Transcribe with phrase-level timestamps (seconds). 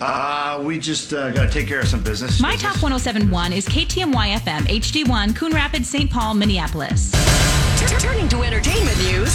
[0.00, 2.40] Uh, we just uh, got to take care of some business.
[2.40, 6.10] My Talk 1071 is KTMY FM, HD1, Coon Rapids, St.
[6.10, 7.12] Paul, Minneapolis.
[7.86, 9.34] Turning to entertainment news.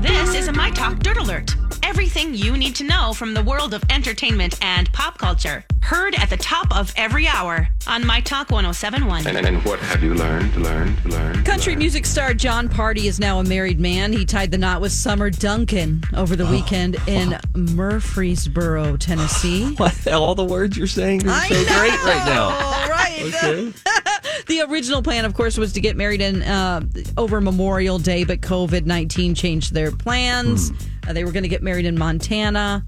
[0.00, 1.54] This is a My Talk Dirt Alert.
[1.84, 5.64] Everything you need to know from the world of entertainment and pop culture.
[5.82, 9.26] Heard at the top of every hour on My Talk 1071.
[9.26, 11.46] And, and what have you learned, learned, learned?
[11.46, 11.78] Country learned?
[11.78, 14.12] music star Jon Pardi is now a married man.
[14.12, 19.74] He tied the knot with Summer Duncan over the oh, weekend in Murfreesboro, Tennessee.
[19.80, 20.08] What?
[20.08, 22.88] All the words you're saying are I so know, great right now.
[22.88, 23.32] Right.
[23.34, 23.72] Okay.
[24.46, 26.82] The original plan, of course, was to get married in uh,
[27.16, 30.72] over Memorial Day, but COVID nineteen changed their plans.
[31.08, 32.84] Uh, they were going to get married in Montana,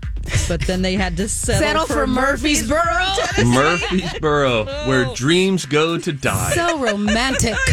[0.49, 2.81] but then they had to settle, Settle for Murfreesboro.
[3.45, 6.53] Murfreesboro, where dreams go to die.
[6.55, 7.57] So romantic.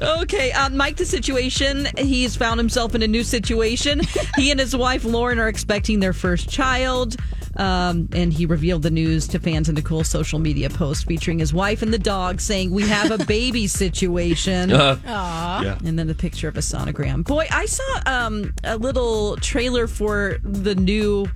[0.00, 4.00] Okay, uh, Mike, the situation, he's found himself in a new situation.
[4.36, 7.16] he and his wife, Lauren, are expecting their first child.
[7.56, 11.38] Um, and he revealed the news to fans in a cool social media post featuring
[11.38, 14.72] his wife and the dog saying, We have a baby situation.
[14.72, 15.78] Uh, yeah.
[15.84, 17.24] And then the picture of a sonogram.
[17.24, 21.26] Boy, I saw um, a little trailer for the new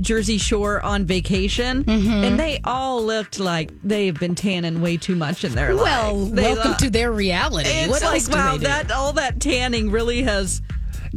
[0.00, 5.42] Jersey Shore on vacation, and they all looked like they've been tanning way too much
[5.44, 6.32] in their Well, lives.
[6.32, 7.68] They welcome look- to their reality.
[7.70, 8.64] it's what like else do wow, they do?
[8.64, 10.60] that all that tanning really has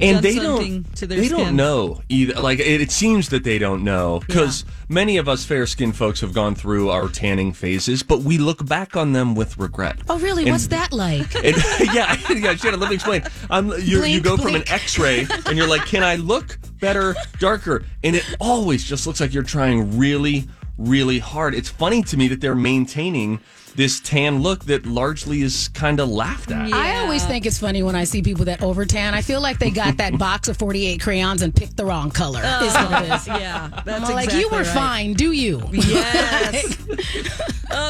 [0.01, 1.37] and they don't to their they skin.
[1.37, 5.45] don't know either like it, it seems that they don't know because many of us
[5.45, 9.35] fair skinned folks have gone through our tanning phases but we look back on them
[9.35, 10.43] with regret oh, really?
[10.43, 11.33] And- What's that like?
[11.43, 11.55] and,
[11.93, 13.23] yeah, yeah, Shannon, let me explain.
[13.49, 14.63] Um, you, you Blink, go from an.
[14.67, 19.33] X-ray, and you're like, "Can I look better, darker?" And it always just looks like
[19.33, 20.47] you're trying really,
[20.77, 21.55] really hard.
[21.55, 23.39] It's funny to me that they're maintaining
[23.75, 26.73] this tan look that largely is kind of laughed at.
[26.73, 29.13] I always think it's funny when I see people that over tan.
[29.13, 32.39] I feel like they got that box of 48 crayons and picked the wrong color.
[32.39, 33.27] is what it is.
[33.39, 34.67] Yeah, that's I'm like, you were right.
[34.67, 35.61] fine, do you?
[35.71, 36.77] Yes.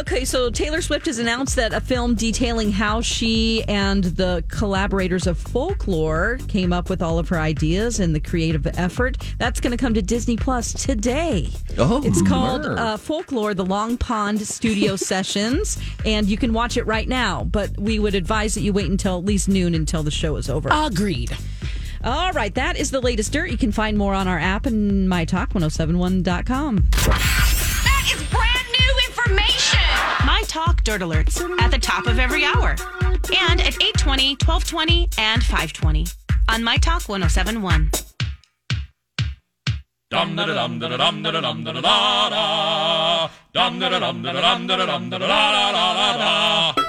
[0.02, 5.26] okay, so Taylor Swift has announced that a film detailing how she and the collaborators
[5.28, 9.18] of Folklore came up with all of her ideas and the creative effort.
[9.38, 11.50] That's going to come to Disney Plus today.
[11.78, 16.86] Oh, It's called uh, Folklore: The Long Pond Studio Sessions, and you can watch it
[16.86, 17.44] right now.
[17.44, 20.50] But we would advise that you wait until at least noon until the show is
[20.50, 20.70] over.
[20.72, 21.36] Agreed.
[22.04, 23.52] All right, that is the latest dirt.
[23.52, 26.76] You can find more on our app and mytalk1071.com.
[26.76, 29.80] That is brand new information.
[30.26, 32.76] My Talk Dirt Alerts at the top of every hour.
[33.12, 36.06] And at 820, 1220, and 520
[36.48, 37.92] on My Talk 1071.
[40.10, 43.30] Dum da da dum da da dum da da dum da da da da.
[43.52, 46.18] Dum da da dum da da dum da da dum da da da da da
[46.18, 46.82] da.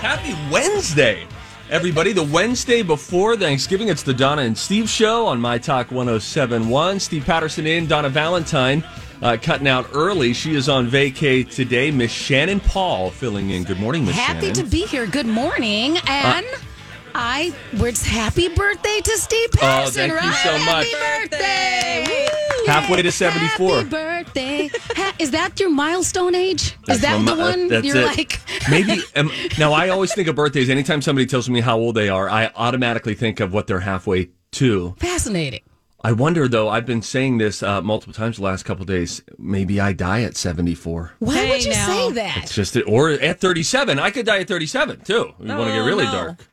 [0.00, 1.26] Happy Wednesday,
[1.70, 2.12] everybody.
[2.12, 3.88] The Wednesday before Thanksgiving.
[3.88, 7.00] It's the Donna and Steve show on My Talk 1071.
[7.00, 8.84] Steve Patterson in, Donna Valentine
[9.22, 10.32] uh, cutting out early.
[10.34, 11.90] She is on vacay today.
[11.90, 13.64] Miss Shannon Paul filling in.
[13.64, 14.54] Good morning, Miss Happy Shannon.
[14.54, 15.08] to be here.
[15.08, 15.98] Good morning.
[16.06, 16.46] And
[17.14, 20.42] I, it's happy birthday to Steve Patterson, Oh, thank you right?
[20.44, 20.86] so much.
[20.92, 22.28] Happy birthday.
[22.66, 23.76] Halfway to 74.
[23.76, 24.70] Happy birthday.
[24.96, 26.76] Ha- is that your milestone age?
[26.86, 28.06] That's is that my- the uh, one that's you're it.
[28.06, 28.40] like?
[28.70, 29.72] Maybe um, now.
[29.72, 30.70] I always think of birthdays.
[30.70, 34.30] Anytime somebody tells me how old they are, I automatically think of what they're halfway
[34.52, 34.94] to.
[34.98, 35.60] Fascinating.
[36.04, 36.68] I wonder though.
[36.68, 39.22] I've been saying this uh, multiple times the last couple days.
[39.38, 41.12] Maybe I die at seventy four.
[41.18, 41.86] Why Hey, would you now.
[41.86, 42.38] say that?
[42.44, 43.98] It's just or at thirty seven.
[43.98, 45.32] I could die at thirty seven too.
[45.40, 46.12] You want to get Oh, really no.
[46.12, 46.46] dark?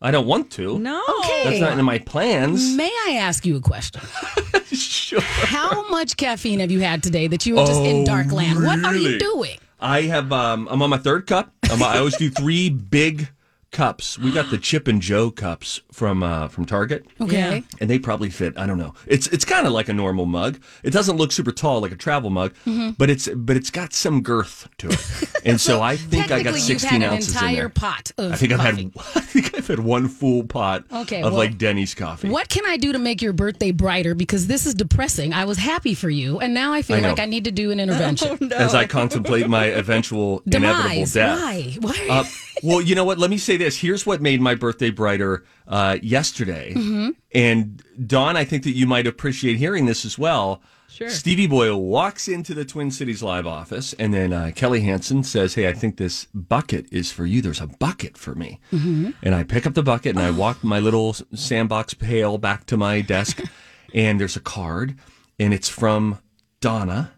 [0.00, 0.78] I don't want to.
[0.78, 1.02] No.
[1.20, 1.44] Okay.
[1.44, 2.76] That's not in my plans.
[2.76, 4.02] May I ask you a question?
[4.66, 5.20] sure.
[5.22, 8.62] How much caffeine have you had today that you were just in Oh, dark land?
[8.62, 9.58] What are you doing?
[9.80, 10.32] I have.
[10.32, 11.52] Um, I'm on my third cup.
[11.70, 13.28] Um, I always do three big
[13.72, 14.18] cups.
[14.18, 17.06] We got the Chip and Jo cups from uh, from Target.
[17.20, 17.62] Okay.
[17.80, 18.56] and they probably fit.
[18.56, 18.94] I don't know.
[19.06, 20.60] It's it's kind of like a normal mug.
[20.82, 22.90] It doesn't look super tall like a travel mug, Mm-hmm.
[22.98, 25.30] but it's but it's got some girth to it.
[25.44, 27.68] And so I think I got Technically, you've sixteen had an ounces in entire there.
[27.68, 28.82] pot of I think I've coffee.
[28.94, 32.28] had I think I've had one full pot Okay, of well, like Denny's coffee.
[32.28, 34.14] What can I do to make your birthday brighter?
[34.14, 35.32] Because this is depressing.
[35.32, 37.70] I was happy for you, and now I feel I like I need to do
[37.70, 38.52] an intervention.
[38.52, 41.40] As I contemplate my eventual inevitable death.
[41.40, 41.76] Why?
[41.80, 42.06] Why?
[42.10, 42.24] Uh,
[42.62, 43.18] Well, you know what?
[43.18, 43.80] Let me say this.
[43.80, 46.72] Here's what made my birthday brighter uh, yesterday.
[46.74, 47.10] Mm-hmm.
[47.34, 50.62] And Don, I think that you might appreciate hearing this as well.
[50.88, 51.10] Sure.
[51.10, 55.54] Stevie Boyle walks into the Twin Cities Live office, and then uh, Kelly Hansen says,
[55.54, 57.42] Hey, I think this bucket is for you.
[57.42, 58.60] There's a bucket for me.
[58.72, 59.10] Mm-hmm.
[59.22, 62.76] And I pick up the bucket and I walk my little sandbox pail back to
[62.78, 63.42] my desk,
[63.94, 64.94] and there's a card,
[65.38, 66.18] and it's from
[66.60, 67.12] Donna.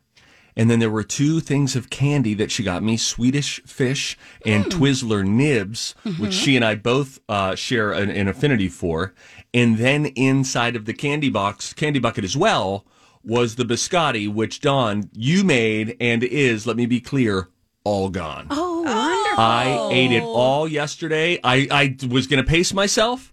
[0.59, 4.65] And then there were two things of candy that she got me Swedish fish and
[4.65, 9.15] Twizzler nibs, which she and I both uh, share an, an affinity for.
[9.55, 12.85] And then inside of the candy box, candy bucket as well,
[13.23, 17.49] was the biscotti, which Dawn, you made and is, let me be clear,
[17.85, 18.49] all gone.
[18.51, 19.39] Oh, wonderful.
[19.39, 21.39] I ate it all yesterday.
[21.45, 23.33] I, I was going to pace myself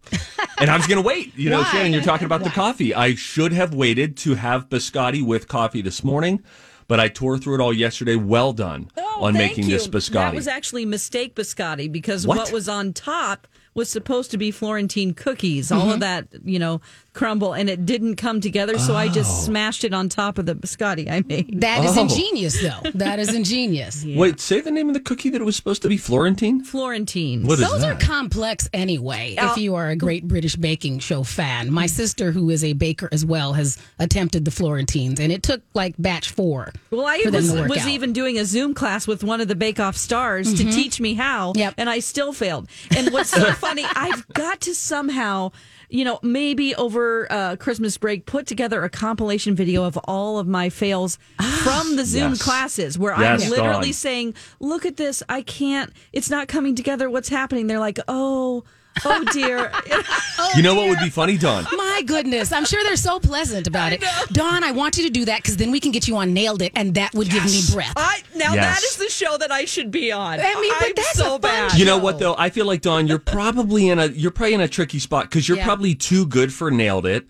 [0.60, 1.36] and I was going to wait.
[1.36, 1.72] You know, Why?
[1.72, 2.94] Shannon, you're talking about the coffee.
[2.94, 6.44] I should have waited to have biscotti with coffee this morning,
[6.88, 8.16] but I tore through it all yesterday.
[8.16, 9.72] Well done Oh, on making you.
[9.72, 10.14] this biscotti.
[10.14, 12.38] That was actually mistake biscotti because What?
[12.38, 15.72] what, was on top was supposed to be Florentine cookies.
[15.72, 15.92] All Mm-hmm.
[15.92, 16.82] of that, you know,
[17.16, 18.78] crumble, and it didn't come together.
[18.78, 19.10] So I Oh.
[19.10, 21.62] just smashed it on top of the biscotti I made.
[21.62, 22.02] That is Oh.
[22.02, 22.92] ingenious, though.
[22.94, 24.04] That is ingenious.
[24.08, 26.64] Wait, say the name of the cookie that it was supposed to be Florentine?
[26.64, 27.44] Florentine.
[27.48, 28.00] What is Those are that?
[28.00, 31.72] complex anyway, if you are a great British baking show fan.
[31.72, 35.62] My sister, who is a baker as well, has attempted the Florentines, and it took
[35.74, 36.74] like batch four.
[36.92, 37.70] Well, I was, was out.
[37.70, 37.90] Mm-hmm.
[37.90, 41.14] even doing a Zoom class with one of the Bake Off stars to teach me
[41.14, 41.76] how, Yep.
[41.78, 42.68] and I still failed.
[42.96, 45.52] And what's so funny, I've got to somehow,
[45.90, 50.48] you know, maybe over uh, Christmas break, put together a compilation video of all of
[50.48, 51.18] my fails
[51.64, 52.42] from the Zoom Yes.
[52.42, 53.94] classes where Yes, I'm literally Dawn.
[53.94, 55.22] saying, "Look at this!
[55.30, 55.92] I can't.
[56.14, 57.10] It's not coming together.
[57.10, 58.64] What's happening?" They're like, "Oh."
[59.08, 59.72] Oh dear!
[60.56, 61.66] you know what would be funny, Dawn?
[61.76, 64.04] My goodness, I'm sure they're so pleasant about it.
[64.32, 66.62] Dawn, I want you to do that because then we can get you on Nailed
[66.62, 67.94] It, and that would give me breath.
[67.98, 68.66] I now Yes.
[68.80, 70.40] that is the show that I should be on.
[70.40, 71.72] I mean, but I'm that's so a fun bad.
[71.74, 71.78] show.
[71.78, 72.36] You know what though?
[72.38, 75.48] I feel like Dawn, you're probably in a you're probably in a tricky spot because
[75.48, 75.66] you're Yeah.
[75.66, 77.28] probably too good for nailed it,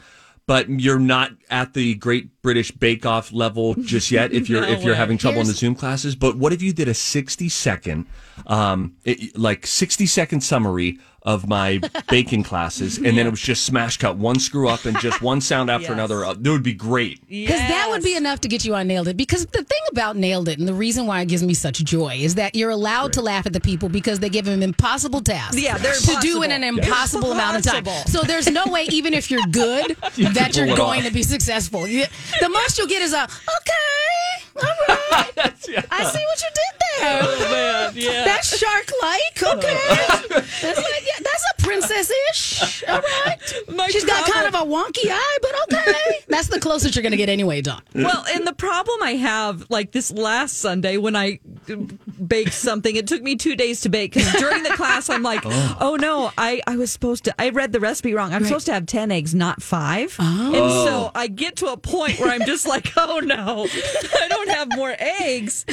[0.48, 4.32] but you're not at the Great British Bake Off level just yet.
[4.32, 4.98] If you're No if you're way.
[4.98, 8.06] having trouble in the Zoom classes, but what if you did a 60 second,
[8.48, 13.66] um, it, like 60 second summary of my baking classes, and then it was just
[13.66, 15.94] smash cut, one screw up and just one sound after Yes.
[15.94, 16.24] another.
[16.24, 17.28] Uh, That would be great.
[17.28, 19.18] Because that would be enough to get you on Nailed It.
[19.18, 22.16] Because the thing about Nailed It, and the reason why it gives me such joy,
[22.20, 25.60] is that you're allowed to laugh at the people because they give them impossible tasks.
[25.60, 26.86] Yeah, they're to do in an impossible.
[26.94, 27.86] impossible amount of time.
[28.08, 29.98] So there's no way, even if you're good,
[30.36, 31.08] that you're going off.
[31.08, 31.82] to be successful.
[31.86, 34.64] The most you'll get is a okay, all
[35.12, 35.32] right.
[35.68, 35.82] yeah.
[35.92, 37.22] I see what you did there.
[37.24, 38.24] Oh man, yeah.
[38.26, 39.22] That's shark like.
[39.56, 39.78] Okay.
[40.62, 42.84] That's like, yeah, that's a princess ish.
[42.88, 43.54] All right.
[43.70, 46.20] My She's got kind of a wonky eye, but okay.
[46.28, 47.82] That's the closest you're going to get anyway, Dawn.
[47.94, 51.40] well, and the problem I have, like this last Sunday when I
[52.28, 55.42] baked something, it took me two days to bake because during the class I'm like,
[55.46, 55.98] oh.
[56.00, 58.34] no, I, I was supposed to, I read the recipe wrong.
[58.34, 60.16] I'm supposed to have 10 eggs, not five.
[60.20, 60.48] Oh.
[60.48, 63.68] And so I get to a point where I'm just like, oh no,
[64.22, 65.66] I don't have more eggs.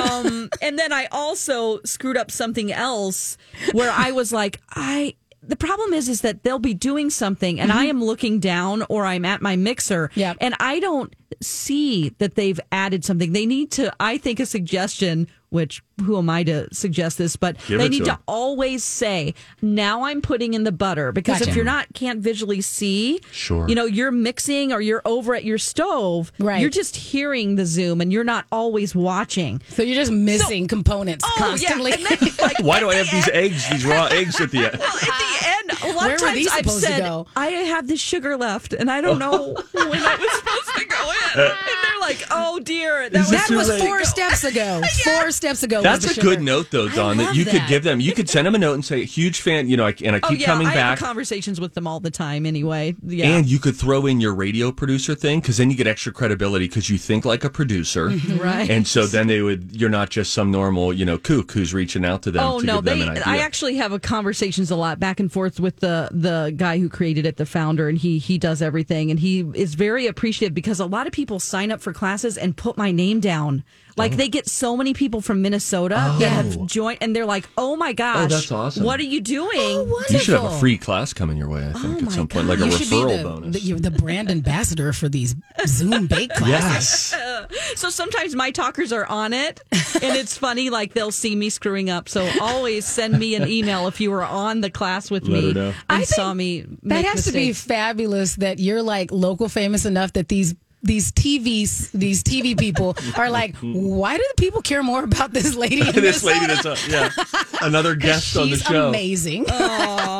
[0.00, 3.36] Um, and then I also screwed up something else
[3.72, 7.72] where I was like, I, the problem is is that they'll be doing something and
[7.72, 7.98] I mm-hmm.
[7.98, 10.38] am looking down or I'm at my mixer Yep.
[10.40, 13.32] and I don't see that they've added something.
[13.32, 17.56] They need to I think a suggestion which who am I to suggest this but
[17.66, 18.18] Give they need to to, 'em.
[18.28, 21.50] always say now I'm putting in the butter because Gotcha.
[21.50, 23.66] if you're not can't visually see Sure.
[23.68, 26.60] you know you're mixing or you're over at your stove Right.
[26.60, 29.62] you're just hearing the zoom and you're not always watching.
[29.70, 31.92] So you're just missing components Oh, constantly.
[31.98, 32.16] Yeah.
[32.16, 34.58] Then, like, Why do I have the these end- eggs, these raw eggs at the
[34.70, 34.78] end?
[34.78, 37.24] well, at the end, a lot Where of times I've supposed said.
[37.36, 39.54] I have this sugar left, and I don't oh.
[39.54, 41.16] know when that was supposed to go in.
[41.36, 44.80] And they're like, oh dear, that was, that was four steps ago.
[45.04, 45.82] Four steps ago.
[45.92, 47.16] That's a good note, though, Don.
[47.18, 48.00] That you could give them.
[48.00, 50.20] You could send them a note and say, "Huge fan," you know, I- and I
[50.22, 50.98] Oh keep yeah, coming I back.
[50.98, 52.46] have conversations with them all the time.
[52.46, 53.26] Anyway, yeah.
[53.28, 56.66] And you could throw in your radio producer thing because then you get extra credibility
[56.68, 58.68] because you think like a producer, Right.
[58.70, 59.74] And so then they would.
[59.74, 62.42] You're not just some normal, you know, kook who's reaching out to them.
[62.46, 63.02] Oh to no, they.
[63.24, 66.88] I actually have a conversations a lot back and forth with the the guy who
[66.88, 70.80] created it, the founder, and he he does everything, and he is very appreciative because
[70.80, 73.62] a lot of people sign up for classes and put my name down.
[73.96, 74.16] Like Oh.
[74.16, 76.28] they get so many people from Minnesota that oh.
[76.58, 78.84] have joined, and they're like, "Oh my oh, gosh, that's awesome.
[78.84, 81.66] What are you doing?" Oh, you should have a free class coming your way.
[81.66, 83.52] I think Oh at my some point, like a You should be referral the, bonus.
[83.54, 85.34] the, you're the brand ambassador for these
[85.66, 87.14] Zoom bake classes.
[87.18, 87.52] yes.
[87.76, 90.70] So sometimes my talkers are on it, and it's funny.
[90.70, 92.08] Like they'll see me screwing up.
[92.08, 95.48] So always send me an email if you were on the class with Let me
[95.48, 95.68] her know.
[95.68, 96.62] and I saw me.
[96.62, 100.54] That make has to be fabulous that you're like local famous enough that these
[100.86, 105.54] these TVs, these TV people are like, why do the people care more about this
[105.54, 105.80] lady?
[105.88, 107.10] in this lady that's uh, yeah
[107.62, 108.88] another guest on the show.
[108.88, 109.44] amazing.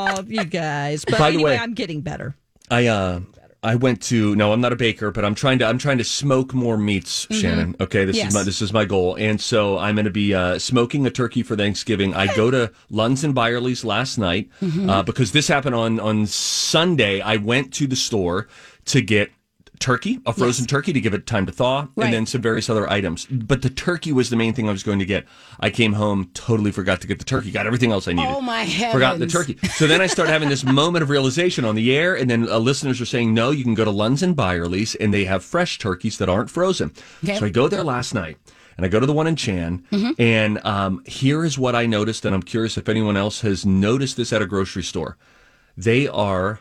[0.09, 1.05] Oh, you guys.
[1.05, 2.35] But By the anyway, way- I'm getting better.
[2.71, 3.21] I uh
[3.63, 6.05] I went to no, I'm not a baker, but I'm trying to I'm trying to
[6.05, 7.75] smoke more meats, Shannon.
[7.81, 8.29] Okay, this Yes.
[8.29, 11.11] is my this is my goal, and so I'm going to be uh, smoking a
[11.11, 12.15] turkey for Thanksgiving.
[12.15, 14.49] I go to Lunds and Byerly's last night
[14.89, 17.21] uh, because this happened on on Sunday.
[17.21, 18.47] I went to the store
[18.87, 19.31] to get
[19.79, 22.05] turkey, a frozen turkey, to give it time to thaw, Right.
[22.07, 23.27] and then some various other items.
[23.31, 25.27] But the turkey was the main thing I was going to get.
[25.61, 27.51] I came home, totally forgot to get the turkey.
[27.51, 28.31] Got everything else I needed.
[28.35, 28.93] Oh, my head.
[28.93, 29.57] Forgot the turkey.
[29.75, 32.59] So then I started having this moment of realization on the air, and then uh,
[32.59, 35.79] listeners are saying, no, you can go to Lunds and Byerly's, and they have fresh
[35.79, 36.93] turkeys that aren't frozen.
[37.25, 37.37] Okay.
[37.39, 38.39] So I go there last night,
[38.77, 40.11] and I go to the one in Chan, Mm-hmm.
[40.21, 44.17] and um, here is what I noticed, and I'm curious if anyone else has noticed
[44.17, 45.17] this at a grocery store.
[45.77, 46.61] They are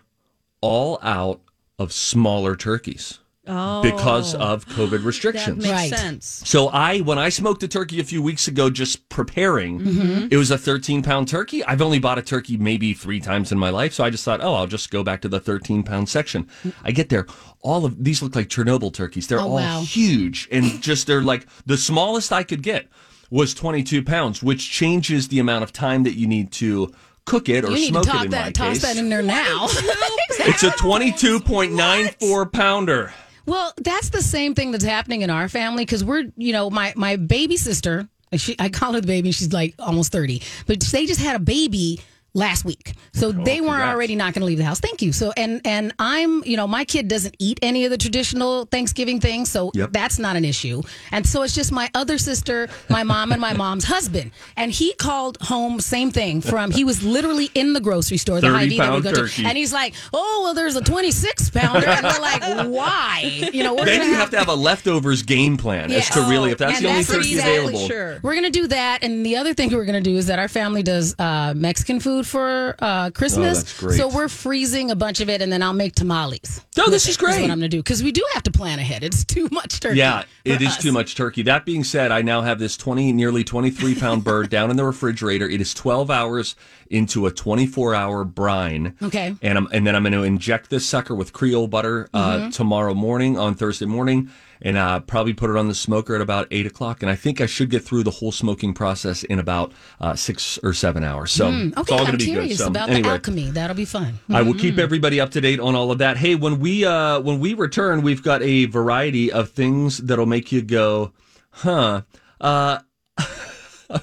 [0.62, 1.42] all out
[1.80, 4.40] of smaller turkeys because oh.
[4.40, 5.06] of COVID restrictions.
[5.16, 5.64] That restrictions.
[5.64, 5.94] makes Right.
[5.94, 6.42] sense.
[6.46, 10.28] So I, when I smoked a turkey a few weeks ago, just preparing, mm-hmm.
[10.32, 11.64] it was a 13 pound turkey.
[11.64, 14.42] I've only bought a turkey maybe three times in my life, so I just thought,
[14.42, 16.48] oh, I'll just go back to the 13 pound section.
[16.84, 17.28] I get there,
[17.62, 19.28] all of these look like Chernobyl turkeys.
[19.28, 19.82] They're Oh, all wow.
[19.82, 22.88] huge and just they're like the smallest I could get
[23.30, 26.92] was 22 pounds, which changes the amount of time that you need to
[27.26, 28.08] cook it or you need to smoke it.
[28.08, 29.66] talk In my that, toss case, that in there now.
[29.70, 33.14] it's a 22.94 pounder.
[33.46, 36.94] Well, that's the same thing that's happening in our family because we're, you know, my
[36.96, 38.08] my baby sister.
[38.34, 39.32] She, I call her the baby.
[39.32, 42.02] She's like almost thirty, but they just had a baby
[42.36, 43.96] last week, so they were congrats.
[43.96, 44.80] already not going to leave the house.
[44.80, 45.12] Thank you.
[45.14, 49.20] So, and and I'm, you know, my kid doesn't eat any of the traditional Thanksgiving
[49.20, 49.92] things, so Yep.
[49.94, 50.84] that's not an issue.
[51.12, 54.94] And so it's just my other sister, my mom, and my mom's husband, and he
[54.94, 56.72] called home same thing from.
[56.72, 59.42] He was literally in the grocery store, the 30 Hy-Vee that we go turkey.
[59.44, 63.64] to, and he's like, "Oh, well, there's a 26 pounder," and we're like, "Why?" You
[63.64, 66.52] know, we're Then gonna you have to have a leftovers game plan as to really
[66.52, 67.88] if that's And the only that's turkey exactly available.
[67.88, 68.20] Sure.
[68.22, 70.84] We're gonna do that, and the other thing we're gonna do is that our family
[70.84, 73.84] does uh, Mexican food for uh, Christmas.
[73.84, 73.92] Oh.
[73.92, 76.66] So we're freezing a bunch of it, and then I'll make tamales.
[76.78, 77.42] Oh, with this is great.
[77.42, 79.04] what I'm gonna do because we do have to plan ahead.
[79.04, 80.00] It's too much turkey.
[80.00, 80.82] Yeah, it is us.
[80.82, 81.44] too much turkey.
[81.44, 84.86] That being said, I now have this 20, nearly 23 pound bird down in the
[84.86, 85.50] refrigerator.
[85.50, 86.56] It is 12 hours
[86.90, 88.96] into a 24 hour brine.
[89.02, 89.36] Okay.
[89.42, 92.50] And, I'm, and then I'm going to inject this sucker with Creole butter uh, Mm-hmm.
[92.50, 94.30] tomorrow morning, on Thursday morning,
[94.62, 97.02] and uh, probably put it on the smoker at about 8 o'clock.
[97.02, 100.58] And I think I should get through the whole smoking process in about uh, six
[100.64, 101.32] or seven hours.
[101.32, 102.64] So it's Mm, Okay, all going I'm to be curious good.
[102.64, 103.04] So, about anyway.
[103.04, 103.50] the alchemy.
[103.52, 104.20] That'll be fun.
[104.30, 106.18] I will keep everybody up to date on all of that.
[106.18, 110.52] Hey, when we uh when we return, we've got a variety of things that'll make
[110.52, 111.12] you go,
[111.52, 112.02] huh?
[112.40, 112.80] Uh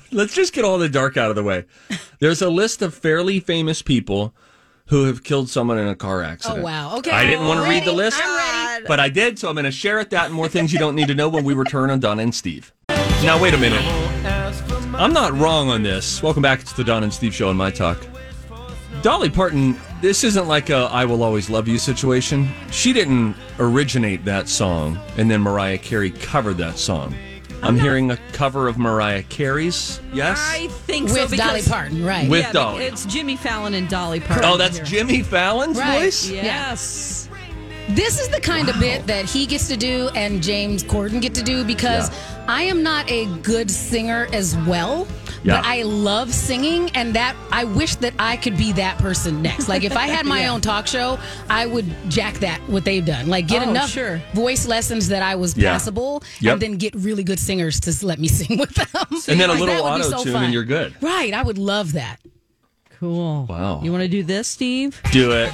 [0.12, 1.64] let's just get all the dark out of the way.
[2.18, 4.34] There's a list of fairly famous people
[4.86, 6.60] who have killed someone in a car accident.
[6.60, 6.96] Oh wow.
[6.98, 7.10] Okay.
[7.10, 8.20] I didn't want to read the list,
[8.86, 10.94] but I did, so I'm going to share it that and more things you don't
[10.94, 12.72] need to know when we return on Donna and Steve.
[12.88, 13.82] Now, wait a minute.
[14.94, 16.22] I'm not wrong on this.
[16.22, 18.04] Welcome back to the Don and Steve Show on My Talk.
[19.00, 22.48] Dolly Parton, this isn't like a I Will Always Love You situation.
[22.70, 27.14] She didn't originate that song, and then Mariah Carey covered that song.
[27.62, 30.38] I'm hearing a cover of Mariah Carey's, yes?
[30.52, 31.22] I think so.
[31.22, 32.28] With Dolly because- Parton, right?
[32.28, 32.84] With yeah, Dolly.
[32.84, 34.44] It's Jimmy Fallon and Dolly Parton.
[34.44, 34.84] Oh, that's here.
[34.84, 36.00] Jimmy Fallon's Right.
[36.00, 36.28] voice?
[36.28, 37.28] Yes.
[37.90, 41.34] This is the kind of bit that he gets to do and James Corden get
[41.34, 42.10] to do because
[42.48, 45.06] I am not a good singer as well.
[45.44, 45.56] Yeah.
[45.60, 49.68] But I love singing, and that I wish that I could be that person next.
[49.68, 51.18] Like if I had my own talk show,
[51.50, 53.26] I would jack that what they've done.
[53.28, 54.20] Like get Oh, enough sure.
[54.34, 55.72] voice lessons that I was Yeah.
[55.72, 56.52] passable, Yep.
[56.52, 58.86] and then get really good singers to let me sing with them.
[59.28, 60.44] And then a Like, little that would be so auto tune fun.
[60.44, 60.94] and you're good.
[61.00, 62.18] Right, I would love that.
[63.00, 63.46] Cool.
[63.46, 63.80] Wow.
[63.82, 65.00] You want to do this, Steve?
[65.10, 65.52] Do it.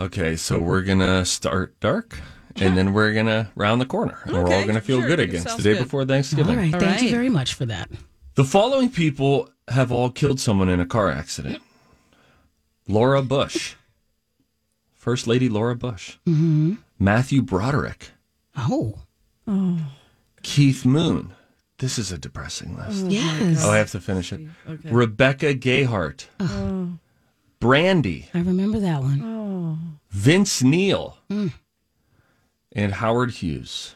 [0.00, 2.18] Okay, so we're gonna start dark,
[2.56, 5.08] and then we're gonna round the corner, and we're all Okay, gonna feel sure.
[5.08, 5.42] good again.
[5.42, 5.84] It's the day good.
[5.84, 6.56] before Thanksgiving.
[6.56, 7.14] All right, All thank you right.
[7.14, 7.90] very much for that.
[8.34, 11.62] The following people have all killed someone in a car accident.
[12.88, 13.74] Laura Bush,
[14.94, 16.74] First Lady Laura Bush, Mm-hmm.
[16.98, 18.10] Matthew Broderick,
[18.56, 19.00] Oh,
[20.42, 21.32] Keith Moon.
[21.78, 23.06] This is a depressing list.
[23.06, 24.40] yes, Oh, I have to finish it.
[24.84, 26.26] Rebecca Gayheart,
[27.60, 29.98] Brandy, I remember that one.
[30.10, 31.48] Vince Neil, Hmm.
[32.74, 33.94] And Howard Hughes.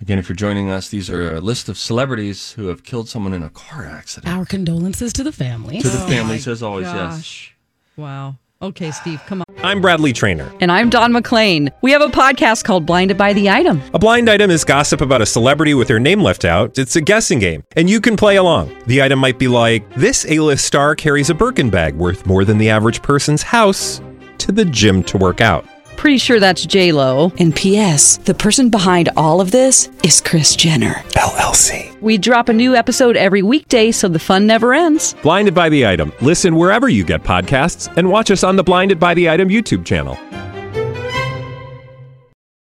[0.00, 3.32] Again, if you're joining us, these are a list of celebrities who have killed someone
[3.32, 4.34] in a car accident.
[4.34, 5.80] Our condolences to the family.
[5.80, 7.50] To the oh families, as always, yes.
[7.96, 8.36] Wow.
[8.60, 9.64] Okay, Steve, come on.
[9.64, 10.52] I'm Bradley Trainer.
[10.60, 11.68] And I'm Don McClain.
[11.82, 13.80] We have a podcast called Blinded by the Item.
[13.94, 16.78] A blind item is gossip about a celebrity with their name left out.
[16.78, 18.76] It's a guessing game, and you can play along.
[18.86, 22.58] The item might be like this: A-list star carries a Birkin bag worth more than
[22.58, 24.00] the average person's house
[24.38, 25.64] to the gym to work out.
[26.02, 27.32] Pretty sure that's J Lo.
[27.38, 28.16] And P.S.
[28.16, 31.96] The person behind all of this is Kris Jenner LLC.
[32.00, 35.14] We drop a new episode every weekday, so the fun never ends.
[35.22, 36.12] Blinded by the item.
[36.20, 39.84] Listen wherever you get podcasts, and watch us on the Blinded by the Item YouTube
[39.84, 40.18] channel.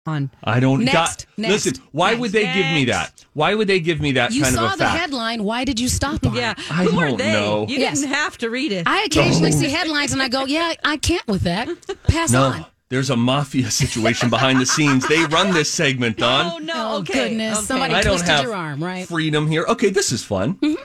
[0.05, 0.29] On.
[0.43, 1.25] I don't Next, got.
[1.37, 3.23] next, listen, why would they give me that?
[3.35, 4.99] Why would they give me that You kind saw of a the fact?
[4.99, 5.43] headline.
[5.45, 6.55] Why did you stop on Yeah.
[6.69, 7.31] I who are don't they?
[7.31, 7.65] know.
[7.69, 8.01] You Yes.
[8.01, 8.83] didn't have to read it.
[8.85, 11.69] I occasionally see headlines and I go, yeah, I can't with that.
[12.09, 12.65] Pass No, on.
[12.89, 15.07] There's a mafia situation behind the scenes.
[15.07, 16.51] They run this segment, Don.
[16.53, 16.73] oh no!
[16.75, 17.57] Oh, okay, goodness.
[17.57, 17.65] okay.
[17.65, 19.07] Somebody I don't twisted have your arm, right?
[19.07, 19.65] freedom here.
[19.69, 20.55] Okay, this is fun.
[20.55, 20.83] Mm-hmm.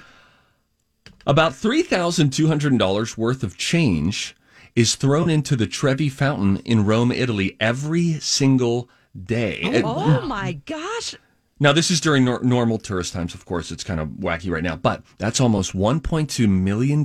[1.26, 4.36] About three thousand two hundred dollars worth of change
[4.76, 8.88] is thrown into the Trevi Fountain in Rome, Italy, every single
[9.24, 9.60] day.
[9.62, 11.14] And- Oh my gosh!
[11.60, 13.32] Now, this is during nor- normal tourist times.
[13.32, 17.04] Of course, it's kind of wacky right now, but that's almost $1.2 million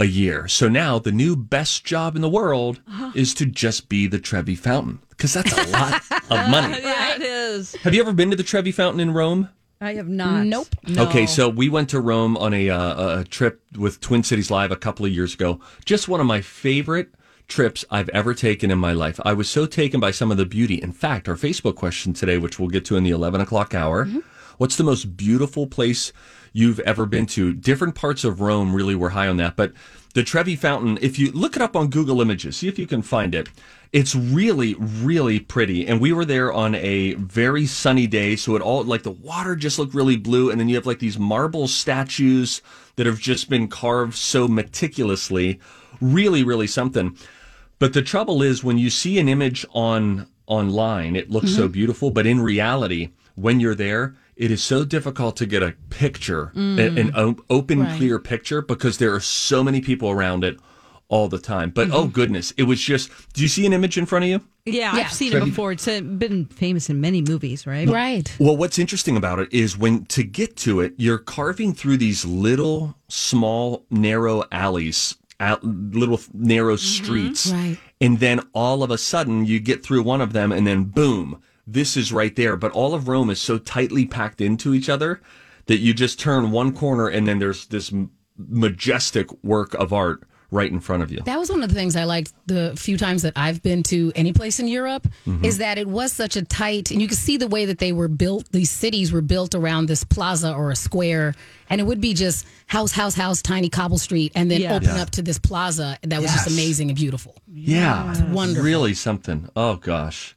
[0.00, 0.48] a year.
[0.48, 2.80] So now the new best job in the world
[3.14, 6.78] is to just be the Trevi Fountain because that's a lot of money.
[6.82, 7.74] Yeah, it is.
[7.76, 9.50] Have you ever been to the Trevi Fountain in Rome?
[9.80, 10.46] I have not.
[10.46, 10.68] Nope.
[10.86, 11.06] No.
[11.08, 14.70] Okay, so we went to Rome on a, uh, a trip with Twin Cities Live
[14.70, 15.60] a couple of years ago.
[15.84, 17.14] Just one of my favorite
[17.48, 19.18] trips I've ever taken in my life.
[19.24, 20.76] I was so taken by some of the beauty.
[20.76, 24.06] In fact, our Facebook question today, which we'll get to in the 11 o'clock hour,
[24.58, 26.12] what's the most beautiful place
[26.52, 27.52] you've ever been to?
[27.52, 29.72] Different parts of Rome really were high on that, but
[30.14, 33.02] the Trevi Fountain, if you look it up on Google Images, see if you can
[33.02, 33.48] find it.
[33.92, 35.86] It's really, really pretty.
[35.86, 38.36] And we were there on a very sunny day.
[38.36, 40.50] So it all, like the water just looked really blue.
[40.50, 42.62] And then you have like these marble statues
[42.96, 45.60] that have just been carved so meticulously.
[46.00, 47.16] Really, really something.
[47.78, 51.72] But the trouble is when you see an image on online, it looks so mm-hmm.
[51.72, 52.10] beautiful.
[52.10, 56.58] But in reality, when you're there, it is so difficult to get a picture, a-
[56.58, 57.00] mm.
[57.00, 57.96] an, o- open, Right.
[57.96, 60.58] clear picture, because there are so many people around it
[61.08, 61.70] all the time.
[61.70, 62.12] But oh mm-hmm.
[62.12, 63.10] goodness, it was just.
[63.32, 64.40] Do you see an image in front of you?
[64.64, 65.02] Yeah, Yeah.
[65.02, 65.72] I've seen it before.
[65.72, 67.88] It's uh, been famous in many movies, right?
[67.88, 68.34] Right.
[68.38, 72.24] Well, what's interesting about it is when to get to it, you're carving through these
[72.24, 77.04] little, small, narrow alleys, out, little narrow mm-hmm.
[77.04, 77.78] streets, Right.
[78.00, 81.42] and then all of a sudden you get through one of them, and then boom,
[81.66, 82.56] this is right there.
[82.56, 85.20] But all of Rome is so tightly packed into each other
[85.66, 87.92] that you just turn one corner, and then there's this
[88.36, 91.20] majestic work of art right in front of you.
[91.26, 94.10] That was one of the things I liked the few times that I've been to
[94.16, 95.44] any place in Europe Mm-hmm.
[95.44, 97.92] is that it was such a tight, and you could see the way that they
[97.92, 98.50] were built.
[98.50, 101.36] These cities were built around this plaza or a square,
[101.68, 104.74] and it would be just house, house, house, tiny cobble street, and then Yeah.
[104.74, 107.36] open up to this plaza that was just amazing and beautiful.
[107.52, 108.64] Yeah, it's wonderful.
[108.64, 109.48] Really something.
[109.54, 110.34] Oh gosh,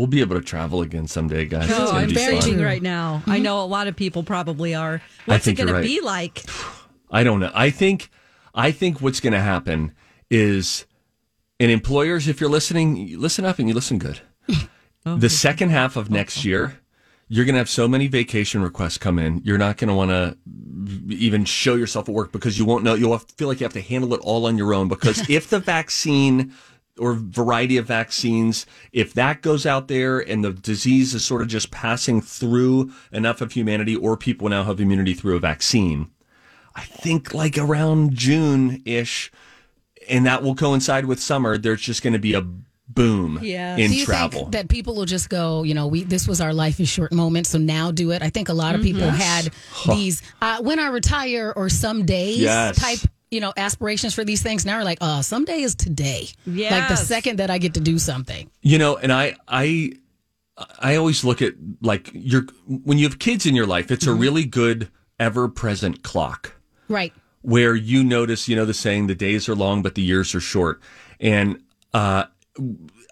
[0.00, 1.68] we'll be able to travel again someday, guys.
[1.68, 2.40] it's Oh, gonna I'm be very fun.
[2.40, 2.64] searching true.
[2.64, 3.22] right now.
[3.26, 3.42] I mm-hmm.
[3.42, 5.02] know a lot of people probably are.
[5.26, 6.00] What's it think you're going to right.
[6.00, 6.42] be like?
[7.10, 7.50] I don't know.
[7.54, 8.10] I think,
[8.54, 9.92] I think what's going to happen
[10.30, 10.86] is,
[11.58, 14.20] and employers, if you're listening, you listen up and you listen good.
[15.04, 16.48] the second half of next oh.
[16.48, 16.80] year,
[17.28, 19.42] you're going to have so many vacation requests come in.
[19.44, 20.36] You're not going to want to
[21.14, 22.94] even show yourself at work because you won't know.
[22.94, 24.88] You'll have, feel like you have to handle it all on your own.
[24.88, 26.54] Because if the vaccine
[27.00, 31.48] or variety of vaccines, if that goes out there and the disease is sort of
[31.48, 36.10] just passing through enough of humanity, or people now have immunity through a vaccine,
[36.76, 39.32] I think like around June ish,
[40.08, 41.58] and that will coincide with summer.
[41.58, 42.44] There's just going to be a
[42.92, 43.78] boom Yes.
[43.78, 44.40] in do you travel.
[44.40, 47.12] think that people will just go, you know, we this was our life is short
[47.12, 48.20] moment, so now do it?
[48.22, 49.50] I think a lot of people had
[49.86, 52.76] these uh, when I retire or some days Yes.
[52.76, 52.98] type,
[53.30, 54.66] you know, aspirations for these things.
[54.66, 56.28] Now we're like, oh, someday is today.
[56.46, 56.76] Yeah.
[56.76, 58.50] Like the second that I get to do something.
[58.62, 59.92] You know, and I I
[60.78, 64.12] I always look at like your when you have kids in your life, it's a
[64.12, 64.88] really good
[65.18, 66.54] ever present clock
[66.88, 67.12] Right.
[67.42, 70.40] where you notice, you know, the saying, the days are long, but the years are
[70.40, 70.80] short.
[71.20, 71.62] And
[71.94, 72.24] uh,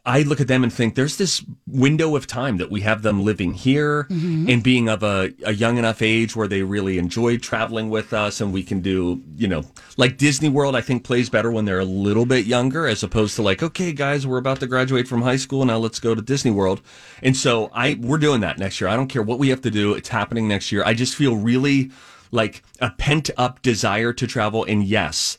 [0.08, 3.26] I look at them and think there's this window of time that we have them
[3.26, 4.48] living here mm-hmm.
[4.48, 8.40] and being of a, a young enough age where they really enjoy traveling with us
[8.40, 9.64] and we can do, you know,
[9.98, 13.36] like Disney World, I think plays better when they're a little bit younger as opposed
[13.36, 15.62] to like, okay, guys, we're about to graduate from high school.
[15.66, 16.80] Now let's go to Disney World.
[17.22, 18.88] And so I, we're doing that next year.
[18.88, 19.92] I don't care what we have to do.
[19.92, 20.82] It's happening next year.
[20.86, 21.90] I just feel really
[22.30, 24.64] like a pent up desire to travel.
[24.64, 25.36] And yes,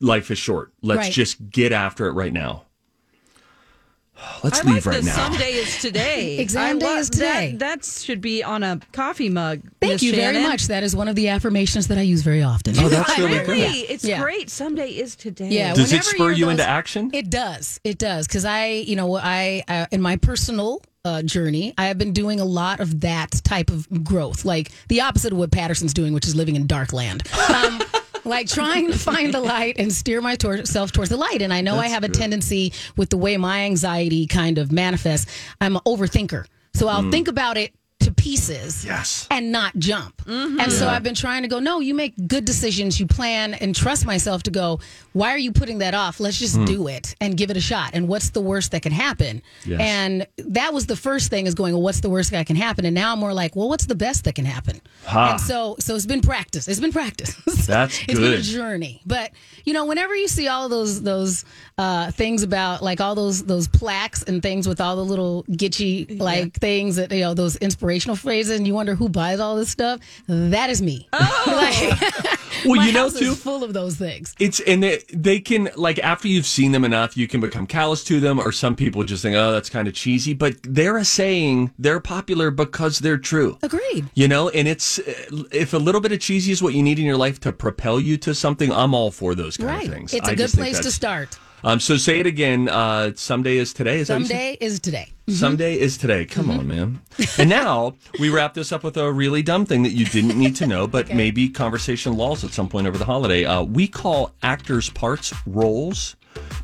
[0.00, 0.72] life is short.
[0.82, 1.12] Let's Right.
[1.12, 2.64] just get after it right now.
[4.42, 5.14] Let's I leave like right the now.
[5.16, 6.38] Someday is today.
[6.38, 7.52] Exam day is today.
[7.58, 9.60] That, that should be on a coffee mug.
[9.80, 10.66] Thank Miss you very much.
[10.68, 12.74] That is one of the affirmations that I use very often.
[12.78, 13.90] Oh, that's really Really, good.
[13.90, 14.20] it's Yeah.
[14.20, 14.50] great.
[14.50, 15.48] Someday is today.
[15.48, 15.74] Yeah.
[15.74, 17.10] Does it spur you're into action?
[17.12, 17.80] It does.
[17.84, 18.26] It does.
[18.26, 22.38] Because I, you know, I, uh, in my personal uh, journey, I have been doing
[22.40, 26.26] a lot of that type of growth, like the opposite of what Patterson's doing, which
[26.26, 27.26] is living in dark land.
[27.52, 27.82] Um,
[28.24, 31.42] like trying to find the light and steer myself towards the light.
[31.42, 35.30] And I know I have a tendency with the way my anxiety kind of manifests.
[35.60, 36.46] I'm an overthinker.
[36.74, 37.10] So I'll mm.
[37.10, 37.74] think about it
[38.22, 39.26] pieces Yes.
[39.30, 40.22] and not jump.
[40.26, 43.74] And so I've been trying to go, no, you make good decisions, you plan and
[43.74, 44.78] trust myself to go,
[45.12, 46.20] why are you putting that off?
[46.20, 47.90] Let's just do it and give it a shot.
[47.94, 49.42] And what's the worst that can happen?
[49.66, 49.80] Yes.
[49.80, 52.84] And that was the first thing is going, well, what's the worst that can happen?
[52.84, 54.80] And now I'm more like, well, what's the best that can happen?
[55.06, 55.32] Ha.
[55.32, 56.68] And so so it's been practice.
[56.68, 57.34] It's been practice.
[57.66, 58.42] That's It's been a good.
[58.42, 59.02] journey.
[59.04, 59.32] But
[59.64, 61.44] you know, whenever you see all those those
[61.78, 66.20] uh, things about like all those those plaques and things with all the little gitchy
[66.20, 69.70] like things that you know those inspirational phrases, and you wonder who buys all this
[69.70, 70.00] stuff.
[70.28, 71.08] That is me.
[71.12, 73.32] Oh, like, Well, my you know, house too.
[73.32, 74.34] is full of those things.
[74.38, 78.04] It's and they, they can like after you've seen them enough, you can become callous
[78.04, 80.32] to them, or some people just think, oh, that's kind of cheesy.
[80.32, 83.58] But they're a saying they're popular because they're true.
[83.62, 84.08] Agreed.
[84.14, 84.98] You know, and it's
[85.50, 87.98] if a little bit of cheesy is what you need in your life to propel
[87.98, 89.88] you to something, I'm all for those kind Right.
[89.88, 90.14] of things.
[90.14, 91.36] It's a a good place to start.
[91.64, 92.68] Um, so say it again.
[92.68, 94.00] Uh, someday is today.
[94.00, 94.36] Is that what you said?
[94.36, 95.12] Someday is today.
[95.28, 96.24] Someday is today.
[96.24, 97.00] Come on, man.
[97.38, 100.56] And now we wrap this up with a really dumb thing that you didn't need
[100.56, 103.44] to know, but maybe conversation lulls at some point over the holiday.
[103.44, 106.16] Uh, we call actors' parts roles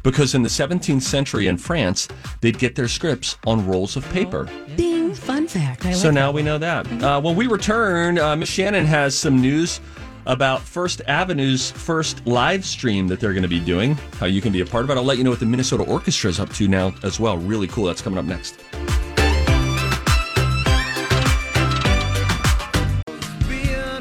[0.03, 2.09] because in the 17th century in France,
[2.41, 4.49] they'd get their scripts on rolls of paper.
[4.77, 4.99] Ding.
[5.15, 5.85] Fun fact.
[5.85, 6.87] I like So now we know that.
[7.03, 9.81] Uh, when we return, uh, Miss Shannon has some news
[10.29, 14.53] about First Avenue's first live stream that they're going to be doing, how you can
[14.53, 14.97] be a part of it.
[14.97, 17.39] I'll let you know what the Minnesota Orchestra is up to now as well.
[17.39, 17.87] Really cool.
[17.87, 18.61] That's coming up next.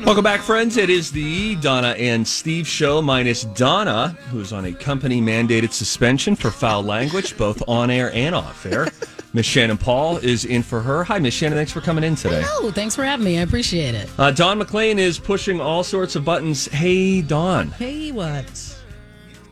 [0.06, 0.78] Welcome back, friends.
[0.78, 6.34] It is the Donna and Steve show, minus Donna, who's on a company mandated suspension
[6.34, 8.88] for foul language, both on air and off air.
[9.38, 11.04] Miss Shannon Paul is in for her.
[11.04, 11.60] Hi, Miss Shannon.
[11.60, 12.42] Thanks for coming in today.
[12.44, 13.38] Oh, thanks for having me.
[13.38, 14.10] I appreciate it.
[14.18, 16.66] Uh, Don McLean is pushing all sorts of buttons.
[16.66, 18.76] Hey, Don, Hey, what?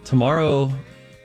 [0.04, 0.74] tomorrow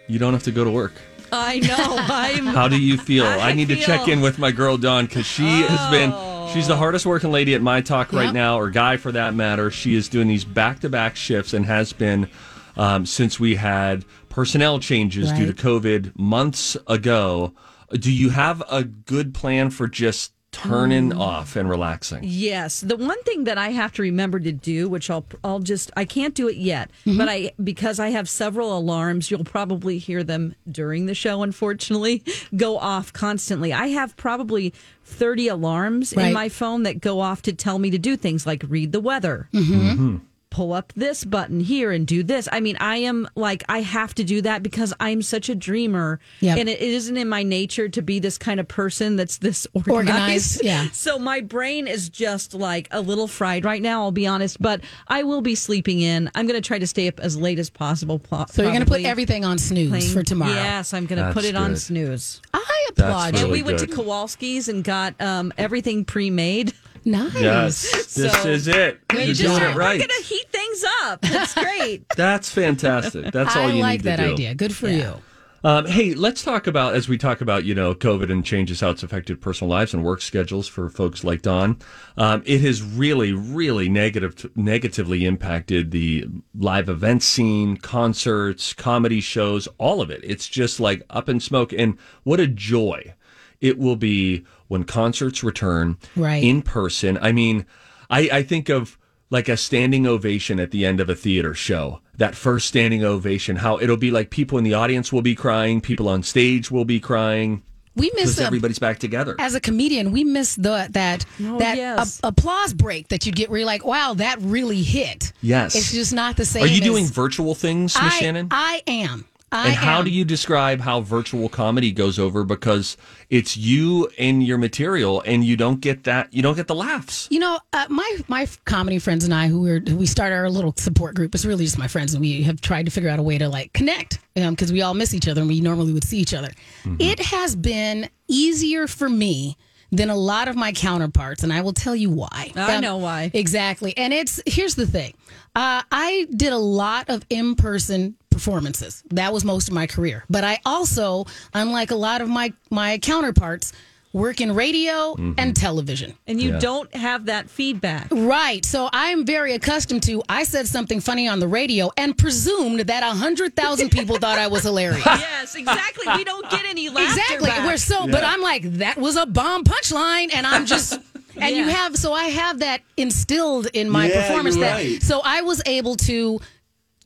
[0.09, 0.93] you don't have to go to work.
[1.33, 1.75] I know.
[1.79, 2.45] I'm.
[2.45, 3.25] How do you feel?
[3.25, 6.13] I, I need to check in with my girl Dawn because she has been.
[6.53, 9.71] She's the hardest working lady at my talk right now, or guy for that matter.
[9.71, 12.29] She is doing these back to back shifts and has been
[12.77, 17.55] um, since we had personnel changes due to COVID months ago.
[17.93, 22.21] Do you have a good plan for just turning um, off and relaxing?
[22.23, 25.91] Yes, the one thing that I have to remember to do, which I'll I'll just
[25.97, 27.19] I can't do it yet, mm-hmm.
[27.19, 31.43] but I because I have several alarms, you'll probably hear them during the show.
[31.43, 32.23] Unfortunately,
[32.57, 33.73] go off constantly.
[33.73, 34.75] I have probably
[35.05, 38.65] thirty alarms in my phone that go off to tell me to do things like
[38.69, 39.49] read the weather.
[39.53, 39.89] Mm-hmm.
[39.89, 40.17] Mm-hmm.
[40.51, 42.49] Pull up this button here and do this.
[42.51, 46.19] I mean, I am like, I have to do that because I'm such a dreamer.
[46.41, 46.59] Yep.
[46.59, 49.91] And it isn't in my nature to be this kind of person that's this organized.
[50.11, 50.89] Organized, yeah.
[50.91, 54.81] So my brain is just like a little fried right now, I'll be honest, but
[55.07, 56.29] I will be sleeping in.
[56.35, 58.19] I'm going to try to stay up as late as possible.
[58.19, 60.53] po- So you're going to put everything on snooze playing- for tomorrow.
[60.53, 62.41] Yes, I'm going to put it on snooze.
[62.53, 63.45] I applaud That's you.
[63.45, 63.97] And we really went to.
[63.97, 66.73] Kowalski's and got um, everything pre-made.
[67.05, 67.35] Nice.
[67.41, 69.07] Yes, this So- is it.
[69.09, 69.59] Good You're job.
[69.61, 69.75] doing it right.
[69.75, 69.99] We're right.
[69.99, 71.21] going to heat things up.
[71.23, 72.05] That's great.
[72.17, 73.33] That's fantastic.
[73.33, 74.23] That's all I you like need to do.
[74.23, 74.55] I like that idea.
[74.55, 75.15] Good for you.
[75.63, 78.89] Um, hey, let's talk about as we talk about you know COVID and changes how
[78.89, 81.79] it's affected personal lives and work schedules for folks like Don.
[82.17, 86.25] Um, it has really, really negative negatively impacted the
[86.59, 90.23] live event scene, concerts, comedy shows, all of it.
[90.25, 91.75] It's just like up in smoke.
[91.75, 93.13] And what a joy
[93.61, 96.45] it will be when concerts return Right.
[96.45, 97.19] in person.
[97.21, 97.67] I mean,
[98.09, 98.97] I, I think of
[99.31, 102.01] like a standing ovation at the end of a theater show.
[102.19, 105.81] That first standing ovation, how it'll be like people in the audience will be crying,
[105.81, 107.63] people on stage will be crying
[107.97, 109.35] We miss because a, everybody's back together.
[109.41, 112.21] as a comedian, we miss the that Oh, that yes.
[112.23, 115.33] a- applause break that you get where you're like, wow, that really hit.
[115.43, 115.75] Yes.
[115.75, 116.63] It's just not the same.
[116.63, 118.49] Are you as- doing virtual things, Miss Shannon?
[118.53, 119.27] I am.
[119.53, 122.97] I and how do you describe how virtual comedy goes over because
[123.31, 127.27] it's you and your material and you don't get that you don't get the laughs.
[127.31, 130.75] You know, uh, my my comedy friends and I, who were we start our little
[130.77, 131.35] support group.
[131.35, 133.49] It's really just my friends, and we have tried to figure out a way to
[133.49, 136.51] like connect because we all miss each other, and we normally would see each other.
[136.85, 136.97] Mm-hmm.
[137.01, 139.57] It has been easier for me
[139.93, 142.53] than a lot of my counterparts, and I will tell you why.
[142.55, 143.31] I Um, know why.
[143.35, 143.97] Exactly.
[143.97, 145.15] And it's here's the thing.
[145.57, 149.03] Uh, I did a lot of in person performances.
[149.11, 150.25] That was most of my career.
[150.31, 153.73] But I also, unlike a lot of my my counterparts,
[154.13, 155.33] work in radio mm-hmm.
[155.39, 156.17] and television.
[156.27, 158.09] And you don't have that feedback.
[158.11, 158.65] Right.
[158.65, 163.07] So I'm very accustomed to I said something funny on the radio and presumed that
[163.07, 165.05] 100,000 people thought I was hilarious.
[165.07, 166.07] yes, exactly.
[166.17, 167.21] We don't get any laughter.
[167.21, 167.49] Exactly.
[167.49, 167.67] back.
[167.67, 170.99] We're so, but I'm like, that was a bomb punchline, and I'm just.
[171.37, 174.57] And you have, so I have that instilled in my Yeah, performance.
[174.57, 175.03] you're That right.
[175.03, 176.41] so I was able to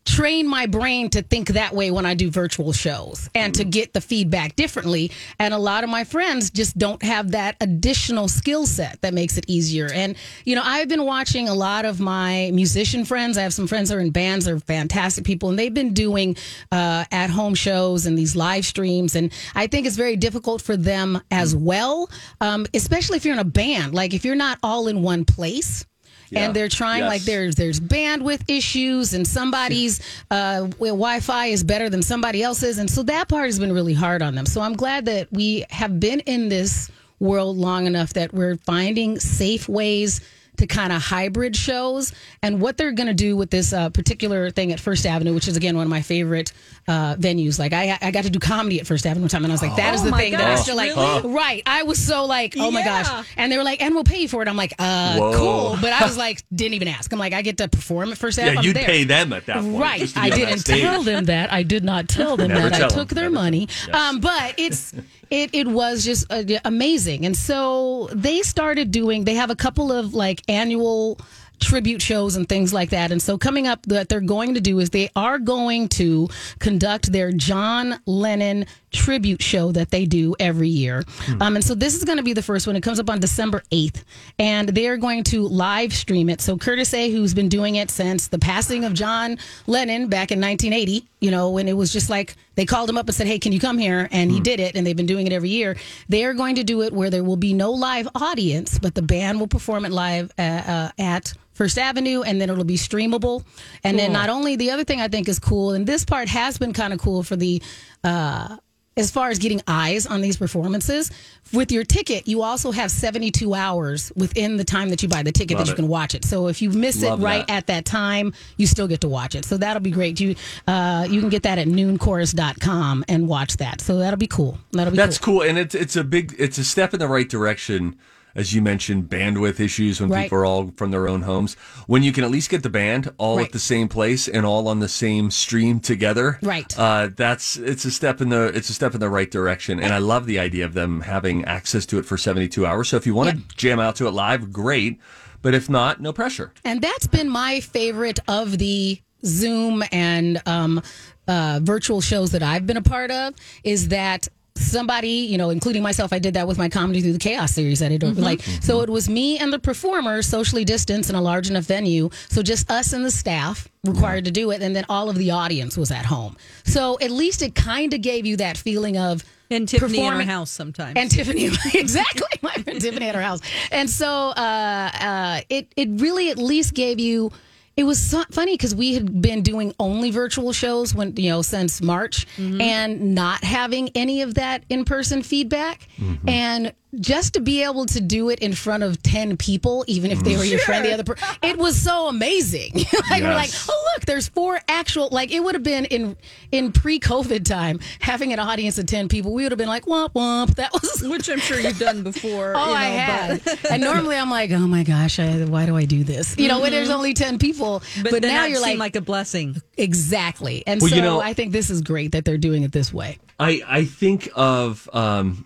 [0.04, 3.92] train my brain to think that way when I do virtual shows and to get
[3.92, 5.10] the feedback differently.
[5.38, 9.38] And a lot of my friends just don't have that additional skill set that makes
[9.38, 9.90] it easier.
[9.92, 13.38] And, you know, I've been watching a lot of my musician friends.
[13.38, 16.36] I have some friends that are in bands, they're fantastic people, and they've been doing
[16.70, 19.16] uh, at home shows and these live streams.
[19.16, 23.40] And I think it's very difficult for them as well, um, especially if you're in
[23.40, 23.94] a band.
[23.94, 25.86] Like if you're not all in one place
[26.30, 26.40] Yeah.
[26.46, 27.08] and they're trying Yes.
[27.08, 32.90] like there's there's bandwidth issues and somebody's uh, Wi-Fi is better than somebody else's, and
[32.90, 34.46] so that part has been really hard on them.
[34.46, 39.18] So I'm glad that we have been in this world long enough that we're finding
[39.20, 40.20] safe ways
[40.56, 44.50] to kind of hybrid shows and what they're going to do with this uh, particular
[44.50, 46.52] thing at First Avenue, which is again one of my favorite
[46.88, 47.58] uh, venues.
[47.58, 49.62] Like I, I got to do comedy at First Avenue one time, and I was
[49.62, 50.94] like, that is Oh the my thing that I gosh, still like.
[50.96, 51.34] really?
[51.34, 53.02] Right, I was so like, oh my Yeah.
[53.02, 54.48] gosh, and they were like, and we'll pay you for it.
[54.48, 55.32] I'm like, uh, Whoa.
[55.36, 57.12] cool, but I was like, didn't even ask.
[57.12, 58.52] I'm like, I get to perform at First Avenue.
[58.54, 58.84] Yeah, I'm you'd there.
[58.84, 59.76] pay them at that point.
[59.80, 60.00] Right.
[60.00, 60.80] just to be I on that didn't stage.
[60.82, 61.52] tell them that.
[61.52, 62.74] I did not tell them Never that.
[62.74, 63.16] I tell took them.
[63.16, 63.66] their Never money.
[63.66, 63.96] tell.
[63.96, 64.92] Um, but it's
[65.30, 67.24] it it was just uh, amazing.
[67.26, 69.24] And so they started doing.
[69.24, 71.18] They have a couple of like annual
[71.64, 73.10] tribute shows and things like that.
[73.10, 77.10] And so coming up that they're going to do is they are going to conduct
[77.10, 81.04] their John Lennon tribute show that they do every year.
[81.40, 82.76] Um, and so this is going to be the first one.
[82.76, 84.02] It comes up on December 8th
[84.38, 86.40] and they're going to live stream it.
[86.40, 90.40] So Curtis A, who's been doing it since the passing of John Lennon back in
[90.40, 93.38] 1980, you know, when it was just like they called him up and said, Hey,
[93.38, 94.08] can you come here?
[94.12, 94.76] And he did it.
[94.76, 95.76] And they've been doing it every year.
[96.08, 99.02] They are going to do it where there will be no live audience, but the
[99.02, 103.44] band will perform it live uh, uh, at First Avenue, and then it'll be streamable.
[103.84, 106.58] And then not only the other thing I think is cool, and this part has
[106.58, 107.62] been kind of cool for the.
[108.02, 108.56] Uh,
[108.96, 111.10] as far as getting eyes on these performances,
[111.52, 115.32] with your ticket, you also have 72 hours within the time that you buy the
[115.32, 115.76] ticket Love that you it.
[115.76, 116.24] can watch it.
[116.24, 117.52] So if you miss Love it right that.
[117.52, 119.44] at that time, you still get to watch it.
[119.44, 120.20] So that'll be great.
[120.20, 123.80] You uh, you can get that at noonchorus.com and watch that.
[123.80, 124.58] So that'll be cool.
[124.72, 125.40] That'll be That's cool.
[125.40, 127.96] cool, and it's it's a big it's a step in the right direction.
[128.36, 130.24] As you mentioned, bandwidth issues when Right.
[130.24, 131.56] people are all from their own homes.
[131.86, 133.46] When you can at least get the band all Right.
[133.46, 136.72] at the same place and all on the same stream together, Right.
[136.78, 139.92] Uh, that's it's a step in the it's a step in the right direction, and
[139.94, 142.88] I love the idea of them having access to it for seventy two hours.
[142.88, 143.34] So if you want Yeah.
[143.34, 144.98] to jam out to it live, great.
[145.42, 146.52] But if not, no pressure.
[146.64, 150.82] And that's been my favorite of the Zoom and um,
[151.28, 155.82] uh, virtual shows that I've been a part of is that somebody, you know, including
[155.82, 158.16] myself, I did that with my comedy through the chaos series that I did.
[158.18, 162.10] Like, so it was me and the performer socially distanced in a large enough venue.
[162.28, 164.62] So just us and the staff required to do it.
[164.62, 166.36] And then all of the audience was at home.
[166.64, 170.22] So at least it kind of gave you that feeling of, And Tiffany in her
[170.22, 170.94] house sometimes.
[170.96, 173.40] and Tiffany, exactly, my friend Tiffany at her house,
[173.70, 177.30] and so uh, uh, it it really at least gave you.
[177.76, 181.42] It was so funny because we had been doing only virtual shows when you know
[181.42, 182.60] since March, mm-hmm.
[182.60, 186.28] and not having any of that in person feedback, mm-hmm.
[186.28, 190.22] and just to be able to do it in front of ten people, even if
[190.24, 192.72] they were your friend, the other person, it was so amazing.
[193.10, 195.08] like we're like, oh look, there's four actual.
[195.10, 196.16] Like it would have been in
[196.52, 199.32] in pre COVID time having an audience of ten people.
[199.32, 200.54] We would have been like womp womp.
[200.56, 202.54] That was which I'm sure you've done before.
[202.64, 203.44] Oh, you know, I had.
[203.44, 206.36] But, and normally I'm like, oh my gosh, I, why do I do this?
[206.38, 207.82] You know, when there's only 10 people.
[208.02, 209.56] but, But, then now you're like, like a blessing.
[209.76, 210.62] exactly.
[210.66, 212.92] And Well, so you know- I think this is great that they're doing it this
[212.92, 213.18] way.
[213.38, 215.44] I I think of um,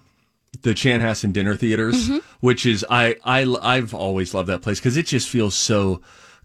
[0.63, 2.19] the Chanhassen Dinner Theaters, Mm-hmm.
[2.41, 6.01] which is I I I've always loved that place because it just feels so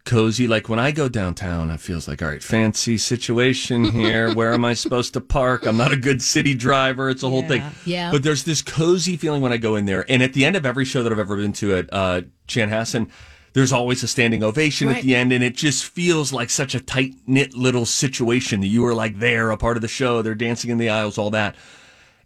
[0.06, 0.48] cozy.
[0.48, 4.34] Like when I go downtown, it feels like all right, fancy situation here.
[4.34, 5.66] Where am I supposed to park?
[5.66, 7.10] I'm not a good city driver.
[7.10, 7.63] It's a whole thing.
[7.86, 8.12] Yeah.
[8.12, 10.66] But there's this cozy feeling when I go in there, and at the end of
[10.66, 13.10] every show that I've ever been to at uh, Chanhassen.
[13.54, 16.80] There's always a standing ovation at the end, and it just feels like such a
[16.80, 20.24] tight knit little situation that you are like there, a part of the show.
[20.24, 21.56] They're dancing in the aisles, all that.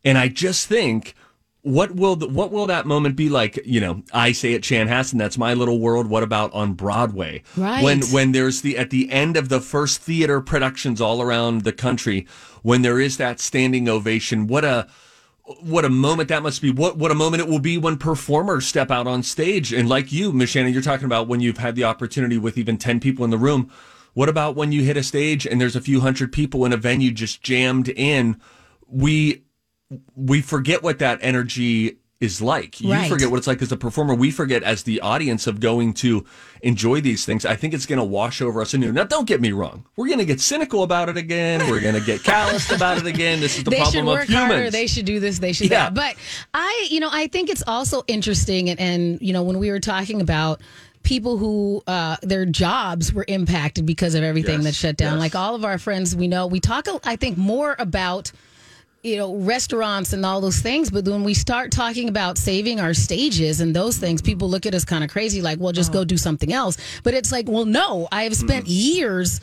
[0.05, 1.15] And I just think,
[1.67, 3.59] what will the, what will that moment be like?
[3.65, 6.07] You know, I say at Chanhassen, that's my little world.
[6.07, 7.43] What about on Broadway?
[7.57, 7.83] Right.
[7.83, 11.73] When when there's the at the end of the first theater productions all around the
[11.73, 12.25] country,
[12.63, 14.87] when there is that standing ovation, what a
[15.59, 16.71] what a moment that must be.
[16.71, 19.73] What what a moment it will be when performers step out on stage.
[19.73, 22.77] And like you, Miss Shannon, you're talking about when you've had the opportunity with even
[22.77, 23.69] ten people in the room.
[24.13, 26.77] What about when you hit a stage and there's a few hundred people in a
[26.77, 28.39] venue just jammed in?
[28.89, 29.43] We
[30.15, 32.81] we forget what that energy is like.
[32.81, 33.07] You Right.
[33.09, 34.15] forget what it's like as a performer.
[34.15, 36.25] We forget as the audience of going to
[36.63, 37.45] enjoy these things.
[37.45, 38.91] I think it's going to wash over us anew.
[38.91, 39.85] Now, don't get me wrong.
[39.95, 41.69] We're going to get cynical about it again.
[41.69, 43.39] We're going to get calloused about it again.
[43.39, 44.51] This is the they should problem work of humans.
[44.51, 44.71] harder.
[44.71, 45.37] They should do this.
[45.37, 45.91] They should Yeah.
[45.91, 45.93] that.
[45.93, 46.15] But
[46.55, 49.79] I, you know, I think it's also interesting, and, and you know, when we were
[49.79, 50.59] talking about
[51.03, 55.19] people who uh, their jobs were impacted because of everything Yes, that shut down, yes.
[55.19, 58.31] like all of our friends we know, we talk, I think, more about
[59.03, 62.93] you know restaurants and all those things but when we start talking about saving our
[62.93, 66.03] stages and those things people look at us kind of crazy like well just go
[66.03, 66.77] do something else.
[67.03, 69.39] But it's like well no i have spent years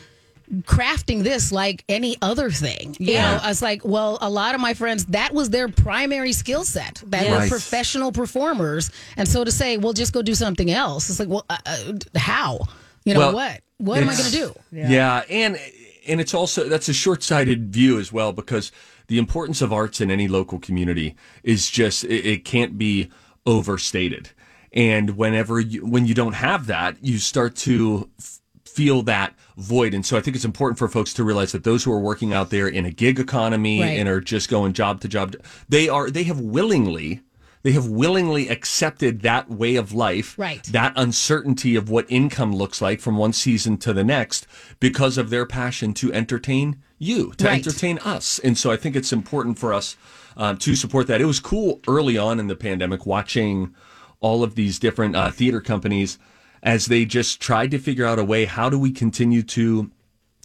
[0.62, 2.94] crafting this like any other thing.
[2.98, 3.36] You Yeah.
[3.36, 6.64] know i was like well a lot of my friends that was their primary skill
[6.64, 7.02] set.
[7.06, 7.50] That were Right.
[7.50, 8.90] professional performers.
[9.16, 11.92] And so to say well just go do something else it's like well uh, uh,
[12.18, 12.60] how?
[13.04, 13.60] You know Well, what?
[13.78, 14.54] What am i going to do?
[14.72, 15.22] Yeah.
[15.30, 15.58] and
[16.06, 18.70] and it's also that's a short-sighted view as well because
[19.06, 23.10] the importance of arts in any local community is just it, it can't be
[23.46, 24.30] overstated.
[24.72, 29.94] And whenever you when you don't have that, you start to f- feel that void.
[29.94, 32.32] And so I think it's important for folks to realize that those who are working
[32.32, 33.98] out there in a gig economy Right.
[33.98, 35.36] and are just going job to job,
[35.68, 37.20] they are they have willingly
[37.62, 40.62] they have willingly accepted that way of life, Right.
[40.64, 44.46] that uncertainty of what income looks like from one season to the next
[44.80, 47.54] because of their passion to entertain you, to Right.
[47.66, 48.38] entertain us.
[48.38, 49.96] And so I think it's important for us
[50.36, 51.20] um, to support that.
[51.20, 53.74] It was cool early on in the pandemic watching
[54.20, 56.18] all of these different uh, theater companies
[56.62, 59.90] as they just tried to figure out a way how do we continue to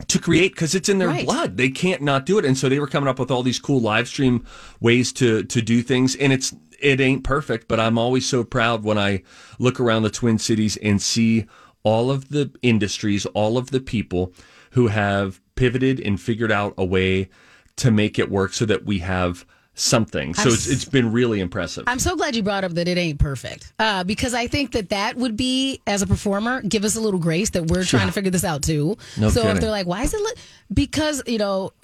[0.08, 1.26] to create because it's in their Right.
[1.26, 1.58] blood.
[1.58, 2.46] They can't not do it.
[2.46, 4.46] And so they were coming up with all these cool live stream
[4.80, 6.16] ways to to do things.
[6.16, 9.24] And it's it ain't perfect, but I'm always so proud when I
[9.60, 11.46] look around the Twin Cities and see
[11.84, 14.34] all of the industries, all of the people
[14.72, 17.30] who have pivoted and figured out a way
[17.76, 20.34] to make it work so that we have something.
[20.34, 21.84] So it's it's been really impressive.
[21.88, 24.90] I'm so glad you brought up that it ain't perfect uh, because I think that
[24.90, 28.14] that would be, as a performer, give us a little grace that we're trying to
[28.14, 28.98] figure this out too.
[29.18, 29.58] No so kidding.
[29.58, 30.38] if they're like, why is it?
[30.74, 31.74] Because you know.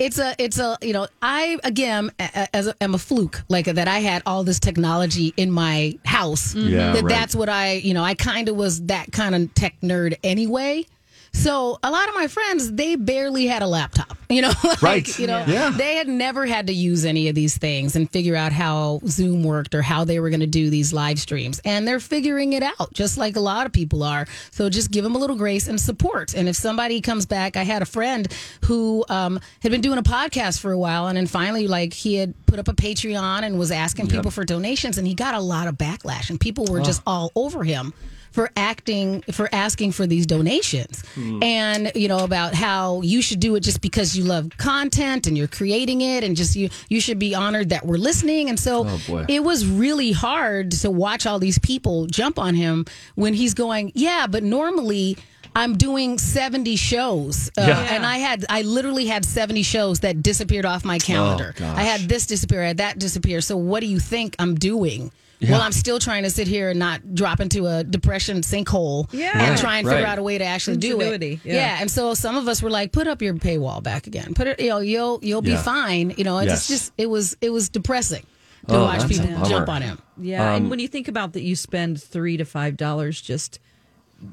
[0.00, 3.88] It's a, it's a, you know, I again as a, am a fluke like that.
[3.88, 6.54] I had all this technology in my house.
[6.54, 7.08] Yeah, that right.
[7.08, 10.86] that's what I, you know, I kind of was that kind of tech nerd anyway.
[11.32, 14.16] So a lot of my friends, they barely had a laptop.
[14.30, 15.18] You know, like, Right.
[15.18, 15.70] You know, Yeah.
[15.70, 19.42] they had never had to use any of these things and figure out how Zoom
[19.42, 21.62] worked or how they were going to do these live streams.
[21.64, 24.26] And they're figuring it out, just like a lot of people are.
[24.50, 26.34] So just give them a little grace and support.
[26.34, 28.28] And if somebody comes back, I had a friend
[28.66, 32.16] who um, had been doing a podcast for a while, and then finally, like, he
[32.16, 35.40] had put up a Patreon and was asking people for donations, and he got a
[35.40, 37.94] lot of backlash, and people were just all over him
[38.38, 41.02] for acting for asking for these donations
[41.42, 45.36] and you know about how you should do it just because you love content and
[45.36, 48.86] you're creating it and just you you should be honored that we're listening and so
[48.86, 53.54] Oh, it was really hard to watch all these people jump on him when he's
[53.54, 55.16] going yeah but normally
[55.56, 57.48] I'm doing 70 shows.
[57.58, 57.80] Uh, Yeah.
[57.94, 61.52] And I had, I literally had 70 shows that disappeared off my calendar.
[61.60, 61.64] Oh.
[61.64, 63.40] I had this disappear, I had that disappear.
[63.40, 65.10] So what do you think I'm doing?
[65.40, 69.30] Well, I'm still trying to sit here and not drop into a depression sinkhole Yeah.
[69.38, 70.10] and Right, try and figure right.
[70.10, 71.38] out a way to actually do it.
[71.44, 71.78] yeah.
[71.80, 74.34] And so some of us were like, put up your paywall back again.
[74.34, 75.62] Put it, you know, you'll you'll be Yeah.
[75.62, 76.12] fine.
[76.16, 76.68] You know, it's Yes.
[76.68, 78.24] just it was it was depressing
[78.66, 79.98] to Oh, watch people jump on him.
[80.20, 83.60] Yeah, Um, and when you think about that, you spend three to five dollars just,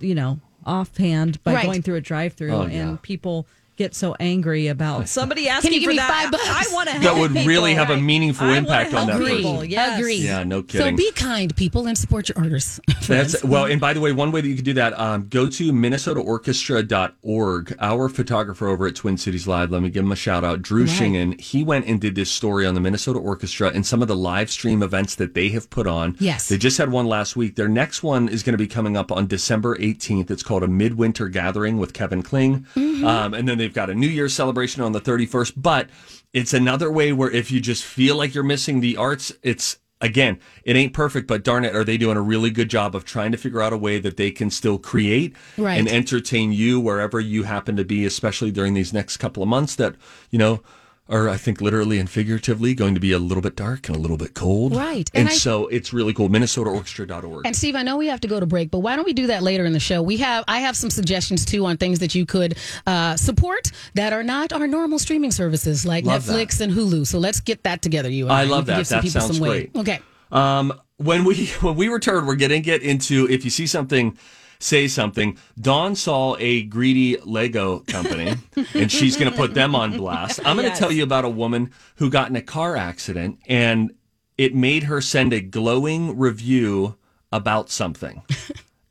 [0.02, 1.65] you know, offhand by Right.
[1.65, 2.80] going through a drive-through, Oh, yeah.
[2.80, 6.10] and people get so angry about somebody asking Can you give for me that.
[6.24, 6.44] five bucks?
[6.48, 7.04] I want to help.
[7.04, 9.44] That would really have a meaningful impact on that Agreed.
[9.44, 9.70] person.
[9.70, 10.00] Yes.
[10.00, 10.24] Agreed.
[10.24, 10.98] Yeah, no kidding.
[10.98, 12.80] So be kind, people, and support your artists.
[13.08, 15.48] That's well, and by the way, one way that you could do that, um, go
[15.48, 17.76] to minnesotaorchestra.org.
[17.80, 20.86] Our photographer over at Twin Cities Live, let me give him a shout out, Drew
[20.86, 20.90] Right.
[20.90, 21.40] Shingen.
[21.40, 24.50] He went and did this story on the Minnesota Orchestra and some of the live
[24.50, 26.16] stream events that they have put on.
[26.20, 26.48] Yes.
[26.50, 27.56] They just had one last week.
[27.56, 30.30] Their next one is going to be coming up on December 18th.
[30.32, 32.66] It's called a Midwinter Gathering with Kevin Kling.
[32.76, 35.54] Um, and then they've got a New Year's celebration on the 31st.
[35.58, 35.89] But
[36.34, 40.38] it's another way where if you just feel like you're missing the arts, it's again,
[40.63, 43.32] it ain't perfect, but darn it, are they doing a really good job of trying
[43.32, 45.80] to figure out a way that they can still create Right.
[45.80, 49.75] and entertain you wherever you happen to be, especially during these next couple of months
[49.78, 49.95] that,
[50.30, 50.62] you know,
[51.08, 54.00] are, I think, literally and figuratively going to be a little bit dark and a
[54.00, 54.76] little bit cold.
[54.76, 55.08] Right.
[55.13, 56.30] And, And I- so it's really cool.
[56.30, 57.46] MinnesotaOrchestra.org.
[57.46, 59.28] And Steve, I know we have to go to break, but why don't we do
[59.28, 60.02] that later in the show?
[60.02, 64.13] We have I have some suggestions too on things that you could uh, support that
[64.13, 67.06] are not our normal streaming services like Love Netflix and Hulu.
[67.06, 68.10] So let's get that together.
[68.10, 68.78] You and I I, love that.
[68.78, 69.74] Give some That people sounds some weight.
[69.74, 69.82] great.
[69.82, 70.00] Okay.
[70.32, 74.18] Um, when we when we return, we're going to get into if you see something,
[74.60, 75.38] say something.
[75.60, 78.36] Dawn saw a greedy Lego company,
[78.74, 80.39] and she's going to put them on blast.
[80.45, 80.80] I'm going to Yes.
[80.80, 83.93] tell you about a woman who got in a car accident, and
[84.38, 86.95] it made her send a glowing review
[87.32, 88.24] about something.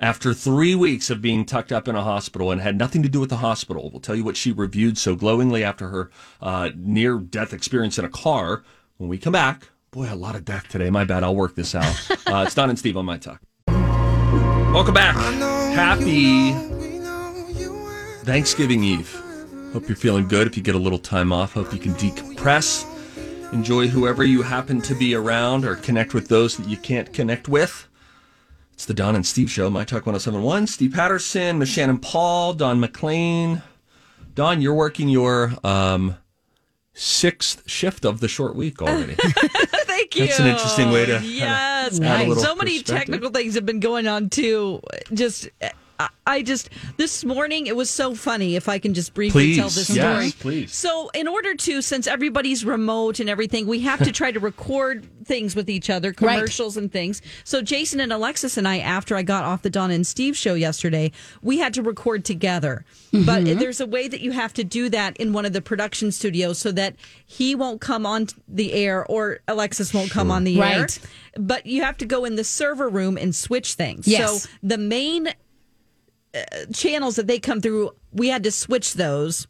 [0.01, 3.21] After three weeks of being tucked up in a hospital and had nothing to do
[3.21, 6.11] with the hospital, we'll tell you what she reviewed so glowingly after her
[6.43, 8.65] uh, near death experience in a car.
[8.99, 10.91] When we come back, boy, a lot of death today.
[10.91, 11.23] My bad.
[11.25, 11.95] I'll work this out.
[12.27, 13.41] Uh, it's Dawn and Steve on my talk.
[13.69, 15.15] Welcome back.
[15.75, 16.53] Happy
[18.25, 19.13] Thanksgiving Eve.
[19.73, 20.47] Hope you're feeling good.
[20.47, 22.85] If you get a little time off, hope you can decompress.
[23.53, 27.49] Enjoy whoever you happen to be around or connect with those that you can't connect
[27.49, 27.89] with.
[28.73, 30.69] It's the Dawn and Steve Show, My Talk 1071.
[30.69, 33.61] Steve Patterson, Miss Shannon Paul, Don McLean.
[34.37, 36.17] Dawn, you're working your um,
[36.93, 39.17] sixth shift of the short week already.
[40.05, 40.27] Thank you.
[40.27, 41.99] That's an interesting way to Yes.
[41.99, 44.83] add a little So many technical things have been going on too.
[45.15, 45.49] Just.
[46.27, 48.57] I- just this morning it was so funny.
[48.57, 50.75] If I can just briefly Please, tell this yes, story, please.
[50.75, 55.07] So, in order to, since everybody's remote and everything, we have to try to record
[55.25, 56.37] things with each other, Right.
[56.37, 57.23] commercials and things.
[57.45, 60.55] So, Jason and Alexis and I, after I got off the Donna and Steve show
[60.55, 62.85] yesterday, we had to record together.
[63.13, 63.59] But mm-hmm.
[63.59, 66.59] there's a way that you have to do that in one of the production studios
[66.59, 70.81] so that he won't come on the air or Alexis won't come on the air.
[70.81, 70.99] Right.
[71.37, 74.09] But you have to go in the server room and switch things.
[74.09, 74.43] Yes.
[74.43, 75.29] So, the main
[76.73, 79.47] channels that they come through, we had to switch those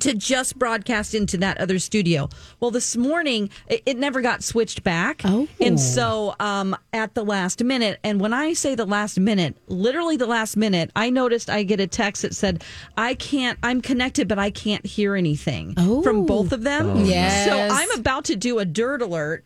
[0.00, 2.28] to just broadcast into that other studio.
[2.58, 5.22] Well, this morning it, it never got switched back.
[5.24, 5.46] Oh.
[5.60, 10.16] And so um, at the last minute, and when I say the last minute, literally
[10.16, 12.64] the last minute, I noticed I get a text that said,
[12.96, 16.02] I can't, I'm connected, but I can't hear anything Oh.
[16.02, 17.04] from both of them.
[17.04, 17.46] Yes.
[17.48, 19.44] So I'm about to do a dirt alert.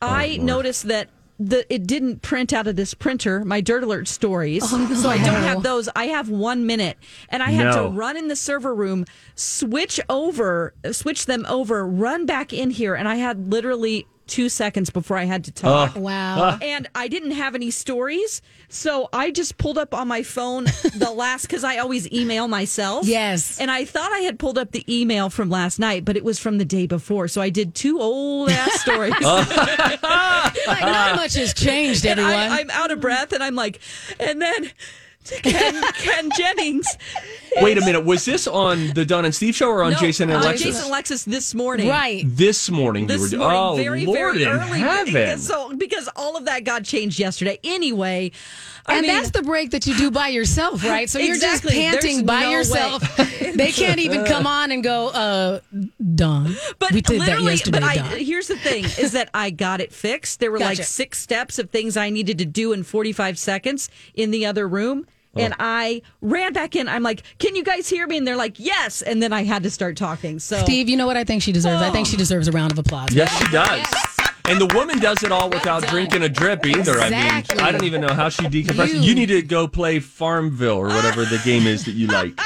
[0.00, 1.10] I noticed that.
[1.40, 4.64] The, it didn't print out of this printer my dirt alert stories.
[4.66, 5.88] Oh, so i don't have those.
[5.94, 6.98] I have one minute.
[7.28, 7.84] And i had No.
[7.84, 9.04] to run in the server room,
[9.36, 14.90] switch over, switch them over, run back in here, and I had literally two seconds
[14.90, 15.96] before I had to talk.
[15.96, 16.58] Wow.
[16.62, 20.64] And I didn't have any stories, so I just pulled up on my phone
[20.94, 23.06] the last because I always email myself.
[23.06, 23.58] Yes.
[23.60, 26.38] and I thought I had pulled up the email from last night, but it was
[26.38, 27.26] from the day before.
[27.28, 29.12] So I did two old ass stories.
[29.20, 32.32] like, not much has changed, everyone.
[32.32, 33.80] I, I'm out of breath, and I'm like,
[34.20, 34.70] and then
[35.42, 36.86] Ken, Ken Jennings.
[37.60, 38.04] Wait a minute.
[38.04, 40.66] Was this on the Dawn and Steve show or on No, Jason and uh, Alexis?
[40.66, 41.88] Jason and Alexis this morning.
[41.88, 42.22] right.
[42.26, 44.78] This morning This you were morning, oh very, Lord very in early.
[44.80, 45.38] heaven.
[45.38, 47.58] So because all of that got changed yesterday.
[47.64, 48.30] Anyway,
[48.86, 51.08] I and mean, that's the break that you do by yourself, right?
[51.10, 51.72] So you're Exactly.
[51.72, 53.16] just panting There's by no yourself.
[53.54, 55.60] they can't even come on and go, uh,
[56.14, 56.54] Dawn.
[56.78, 58.18] But we did that literally, yesterday, but I, Dawn.
[58.18, 60.40] here's the thing: is that I got it fixed.
[60.40, 60.84] There were like Gotcha.
[60.88, 65.06] six steps of things I needed to do in 45 seconds in the other room.
[65.36, 65.40] Oh.
[65.40, 66.88] And I ran back in.
[66.88, 69.62] I'm like, "Can you guys hear me?" And they're like, "Yes." And then I had
[69.64, 70.38] to start talking.
[70.38, 71.82] So Steve, you know what I think she deserves?
[71.82, 72.10] I think oh.
[72.10, 73.12] she deserves a round of applause.
[73.12, 73.86] Yes, she does.
[74.48, 76.92] And the woman does it all without drinking a drip either.
[76.92, 77.58] Exactly.
[77.58, 78.94] I mean, I don't even know how she decompresses.
[78.94, 82.40] You, You- need to go play Farmville or whatever the game is that you like.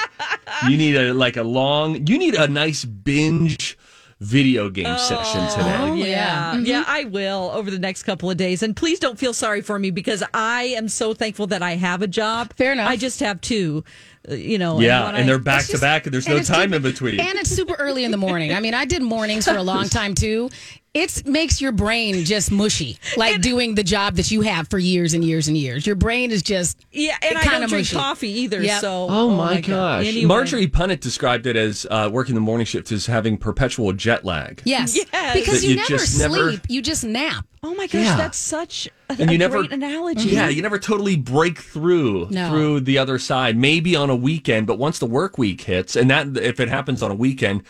[0.68, 2.07] You need a like a long.
[2.07, 3.78] You need a nice binge
[4.22, 5.76] video game session today.
[5.80, 6.56] Oh, Yeah, yeah.
[6.58, 8.62] yeah, I will over the next couple of days.
[8.62, 12.02] And please don't feel sorry for me because I am so thankful that I have
[12.02, 12.54] a job.
[12.56, 12.88] Fair enough.
[12.88, 13.84] I just have two,
[14.30, 14.80] uh, you know.
[14.80, 16.82] Yeah, when and they're back to just, back, and there's and no time super- in
[16.82, 17.20] between.
[17.20, 18.54] And it's super early in the morning.
[18.54, 20.50] I mean, I did mornings for a long time too.
[20.95, 25.14] It makes your brain just mushy, like doing the job that you have for years
[25.14, 25.86] and years and years.
[25.86, 27.97] Your brain is just Yeah, and I kinda don't drink mushy.
[27.97, 28.62] coffee either.
[28.62, 28.80] Yep.
[28.82, 30.05] So, Oh, my, gosh.
[30.07, 30.26] Anyway.
[30.26, 34.61] Marjorie Punnett described it as uh, working the morning shift as having perpetual jet lag.
[34.66, 35.34] yes, Yes.
[35.34, 36.30] because you, you never just sleep.
[36.30, 37.47] never- You just nap.
[37.62, 38.16] Oh my gosh, Yeah.
[38.18, 40.28] that's such a, And you a never- great analogy.
[40.28, 42.51] Yeah, you never totally break through No.
[42.51, 43.57] through the other side.
[43.57, 47.03] Maybe on a weekend, but once the work week hits, and that if it happens
[47.03, 47.62] on a weekend,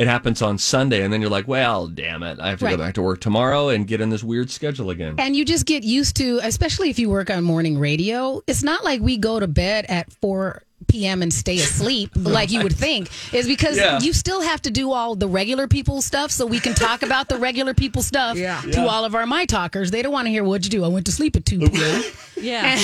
[0.00, 2.70] it happens on Sunday, and then you're like, well, damn it, I have to Right.
[2.70, 5.16] go back to work tomorrow and get in this weird schedule again.
[5.18, 8.40] And you just get used to, especially if you work on morning radio.
[8.46, 11.22] It's not like we go to bed at 4 p.m.
[11.22, 14.00] and stay asleep like you would think is because Yeah.
[14.00, 17.28] you still have to do all the regular people stuff so we can talk about
[17.28, 18.60] the regular people stuff Yeah.
[18.62, 18.86] to Yeah.
[18.86, 19.90] all of our my talkers.
[19.90, 20.84] They don't want to hear what'd you do.
[20.84, 22.02] I went to sleep at 2 p.m.
[22.40, 22.78] Yeah.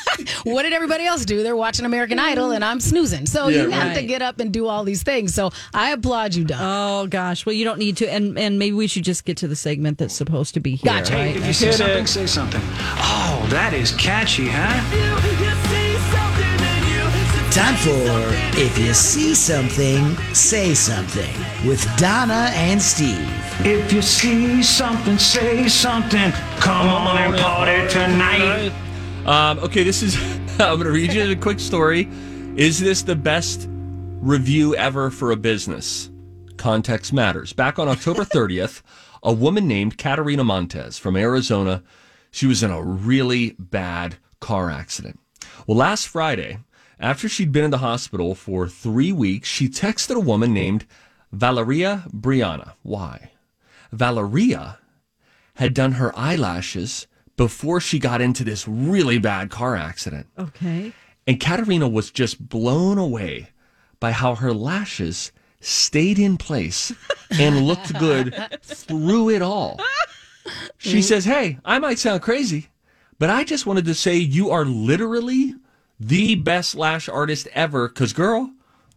[0.44, 1.42] what did everybody else do?
[1.42, 2.30] They're watching American mm.
[2.30, 3.26] Idol and I'm snoozing.
[3.26, 5.34] So Yeah, you have to get up and do all these things.
[5.34, 6.58] So I applaud you, Dawn.
[6.62, 7.44] Oh gosh.
[7.44, 9.98] Well, you don't need to, and and maybe we should just get to the segment
[9.98, 10.92] that's supposed to be here.
[10.92, 11.14] Gotcha.
[11.14, 11.36] right?
[11.36, 12.60] If you see something, say something.
[12.62, 15.49] Oh, that is catchy, huh?
[17.50, 21.34] Time for If You See Something, Say Something
[21.66, 23.28] with Donna and Steve.
[23.66, 26.30] If you see something, say something.
[26.60, 28.72] Come on and party tonight.
[29.26, 30.14] Um, okay, this is.
[30.60, 32.08] I'm going to read you a quick story.
[32.54, 36.08] Is this the best review ever for a business?
[36.56, 37.52] Context matters.
[37.52, 38.82] Back on October 30th,
[39.24, 41.82] a woman named Katarina Montez from Arizona,
[42.30, 45.18] she was in a really bad car accident.
[45.66, 46.58] Well, last Friday,
[47.00, 50.86] after she'd been in the hospital for three weeks, she texted a woman named
[51.32, 52.74] Valeria Brianna.
[52.82, 53.30] Why?
[53.90, 54.78] Valeria
[55.54, 60.26] had done her eyelashes before she got into this really bad car accident.
[60.38, 60.92] Okay.
[61.26, 63.48] And Katerina was just blown away
[63.98, 66.92] by how her lashes stayed in place
[67.30, 69.80] and looked good through it all.
[70.78, 71.02] She mm.
[71.02, 72.68] says, Hey, I might sound crazy,
[73.18, 75.54] but I just wanted to say you are literally
[76.00, 77.88] the best lash artist ever.
[77.88, 78.50] Because, girl,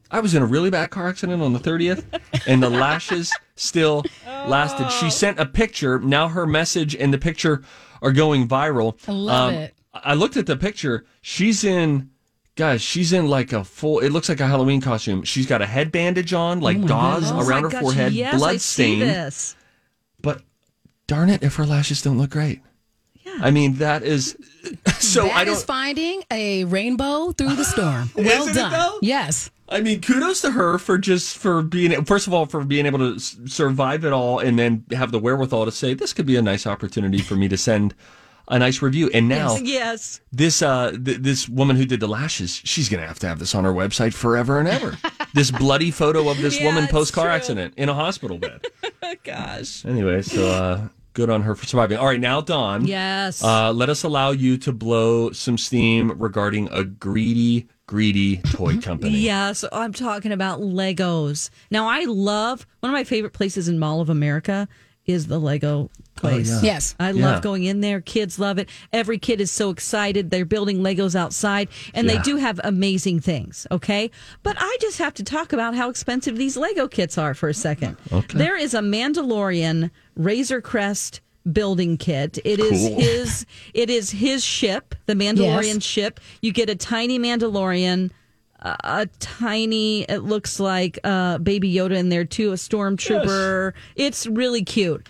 [0.10, 2.06] I was in a really bad car accident on the 30th,
[2.48, 4.90] and the lashes still lasted.
[4.90, 6.00] She sent a picture.
[6.00, 7.62] Now her message and the picture
[8.02, 8.98] are going viral.
[9.08, 9.76] I love Um, it.
[9.94, 11.06] I looked at the picture.
[11.22, 12.10] She's in,
[12.56, 15.24] guys, she's in like a full, it looks like a Halloween costume.
[15.24, 18.36] She's got a head bandage on, like gauze Oh around my her gosh, forehead, yes,
[18.36, 19.30] blood stain.
[20.22, 20.42] But
[21.06, 22.62] darn it, if her lashes don't look great.
[23.26, 23.38] Yeah.
[23.42, 24.38] I mean, that is,
[25.00, 25.56] so That I don't.
[25.56, 28.10] is finding a rainbow through the storm.
[28.16, 29.00] Well done.
[29.02, 29.50] Yes.
[29.70, 33.00] I mean, kudos to her for just for being first of all for being able
[33.00, 36.42] to survive it all, and then have the wherewithal to say this could be a
[36.42, 37.96] nice opportunity for me to send
[38.50, 39.10] a nice review.
[39.14, 40.20] And now Yes.
[40.34, 43.56] this uh th- this woman who did the lashes, she's gonna have to have this
[43.56, 44.98] on her website forever and ever.
[45.34, 48.66] this bloody photo of this Yeah, woman post car accident in a hospital bed.
[49.24, 49.86] Gosh.
[49.86, 51.98] anyway, so uh, good on her for surviving.
[51.98, 52.86] All right, now Dawn.
[52.86, 53.44] Yes.
[53.44, 59.18] Uh, let us allow you to blow some steam regarding a greedy, greedy toy company.
[59.18, 61.50] Yes, I'm talking about Legos.
[61.72, 64.68] Now, I love one of my favorite places in Mall of America
[65.06, 66.62] is the Lego place.
[66.64, 66.96] Yes.
[67.00, 67.32] I Yeah.
[67.32, 68.00] love going in there.
[68.02, 68.70] Kids love it.
[68.92, 70.30] Every kid is so excited.
[70.32, 73.66] They're building Legos outside, and they do have amazing things.
[73.72, 74.12] Okay,
[74.44, 77.54] but I just have to talk about how expensive these Lego kits are for a
[77.54, 77.98] second.
[78.12, 78.38] Okay.
[78.38, 82.38] There is a Mandalorian Razor Crest building kit.
[82.46, 83.00] It is Cool.
[83.02, 83.46] his.
[83.74, 85.84] It is his ship, the Mandalorian Yes.
[85.84, 86.20] ship.
[86.42, 88.12] You get a tiny Mandalorian
[88.62, 94.26] a, a tiny it looks like uh baby yoda in there too a stormtrooper it's
[94.26, 95.06] really cute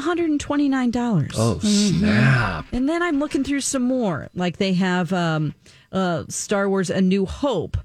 [0.00, 2.66] $129 Oh snap!
[2.72, 4.28] and then i'm looking through some more.
[4.34, 5.54] Like they have um
[5.92, 7.76] uh star wars a new hope.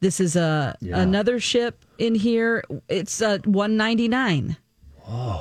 [0.00, 2.64] This is a another ship in here.
[2.88, 4.56] It's uh 199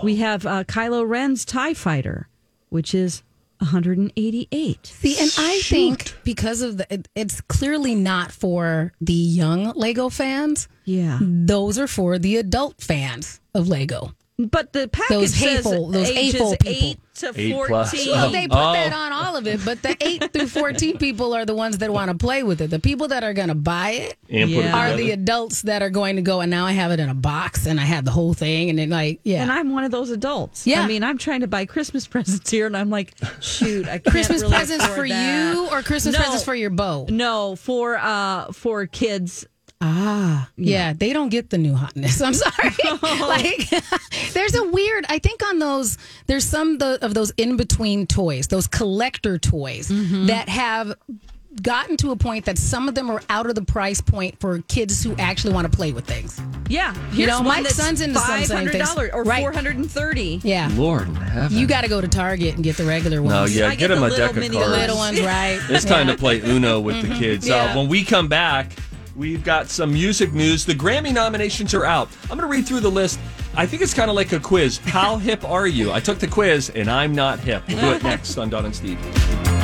[0.04, 2.30] we have uh kylo ren's tie fighter
[2.70, 3.22] which is
[3.60, 9.72] 188 See, and I think because of the, it, it's clearly not for the young
[9.76, 10.68] Lego fans.
[10.86, 11.18] yeah.
[11.22, 14.14] Those are for the adult fans of Lego.
[14.40, 16.72] But the package Those says hateful- those ages hateful people.
[16.72, 17.68] eight to Eight fourteen.
[17.68, 18.06] plus.
[18.08, 18.74] Well, they put Oh.
[18.74, 21.92] that on all of it, but the 8 through 14 people are the ones that
[21.92, 22.70] want to play with it.
[22.70, 24.78] The people that are going to buy it And put it Yeah.
[24.78, 24.98] are together.
[25.04, 27.66] the adults that are going to go, and now I have it in a box
[27.66, 28.70] and I have the whole thing.
[28.70, 29.42] And then, like, yeah.
[29.42, 30.68] And I'm one of those adults.
[30.68, 30.82] Yeah.
[30.84, 34.06] I mean, I'm trying to buy Christmas presents here, and I'm like, shoot, I can't
[34.06, 35.54] Christmas really presents afford for that.
[35.56, 36.20] you or Christmas No.
[36.20, 37.08] presents for your beau?
[37.10, 39.48] No, for uh for kids.
[39.80, 42.20] Ah, yeah, they don't get the new hotness.
[42.26, 42.72] I'm sorry.
[43.22, 43.70] like,
[44.34, 45.06] there's a weird.
[45.08, 49.90] I think on those, there's some the, of those in between toys, those collector toys
[50.28, 50.96] that have
[51.62, 54.60] gotten to a point that some of them are out of the price point for
[54.68, 56.40] kids who actually want to play with things.
[56.70, 58.90] Yeah, You know, my son's into some five same hundred things.
[58.94, 59.42] dollars or Right.
[59.42, 60.40] four hundred and thirty.
[60.44, 61.56] Yeah, Lord heaven.
[61.58, 63.56] you got to go to Target and get the regular ones.
[63.56, 64.50] No, yeah, I get get him a deck of cards.
[64.50, 65.60] the little ones, right?
[65.70, 67.50] It's time to play Uno with the kids.
[67.50, 68.72] Uh, when we come back,
[69.18, 70.64] we've got some music news.
[70.64, 72.08] The Grammy nominations are out.
[72.24, 73.20] I'm going to read through the list.
[73.56, 74.78] I think it's kind of like a quiz.
[74.78, 75.92] How hip are you?
[75.92, 77.64] I took the quiz, and I'm not hip.
[77.68, 79.57] We'll do it next on Dawn and Steve.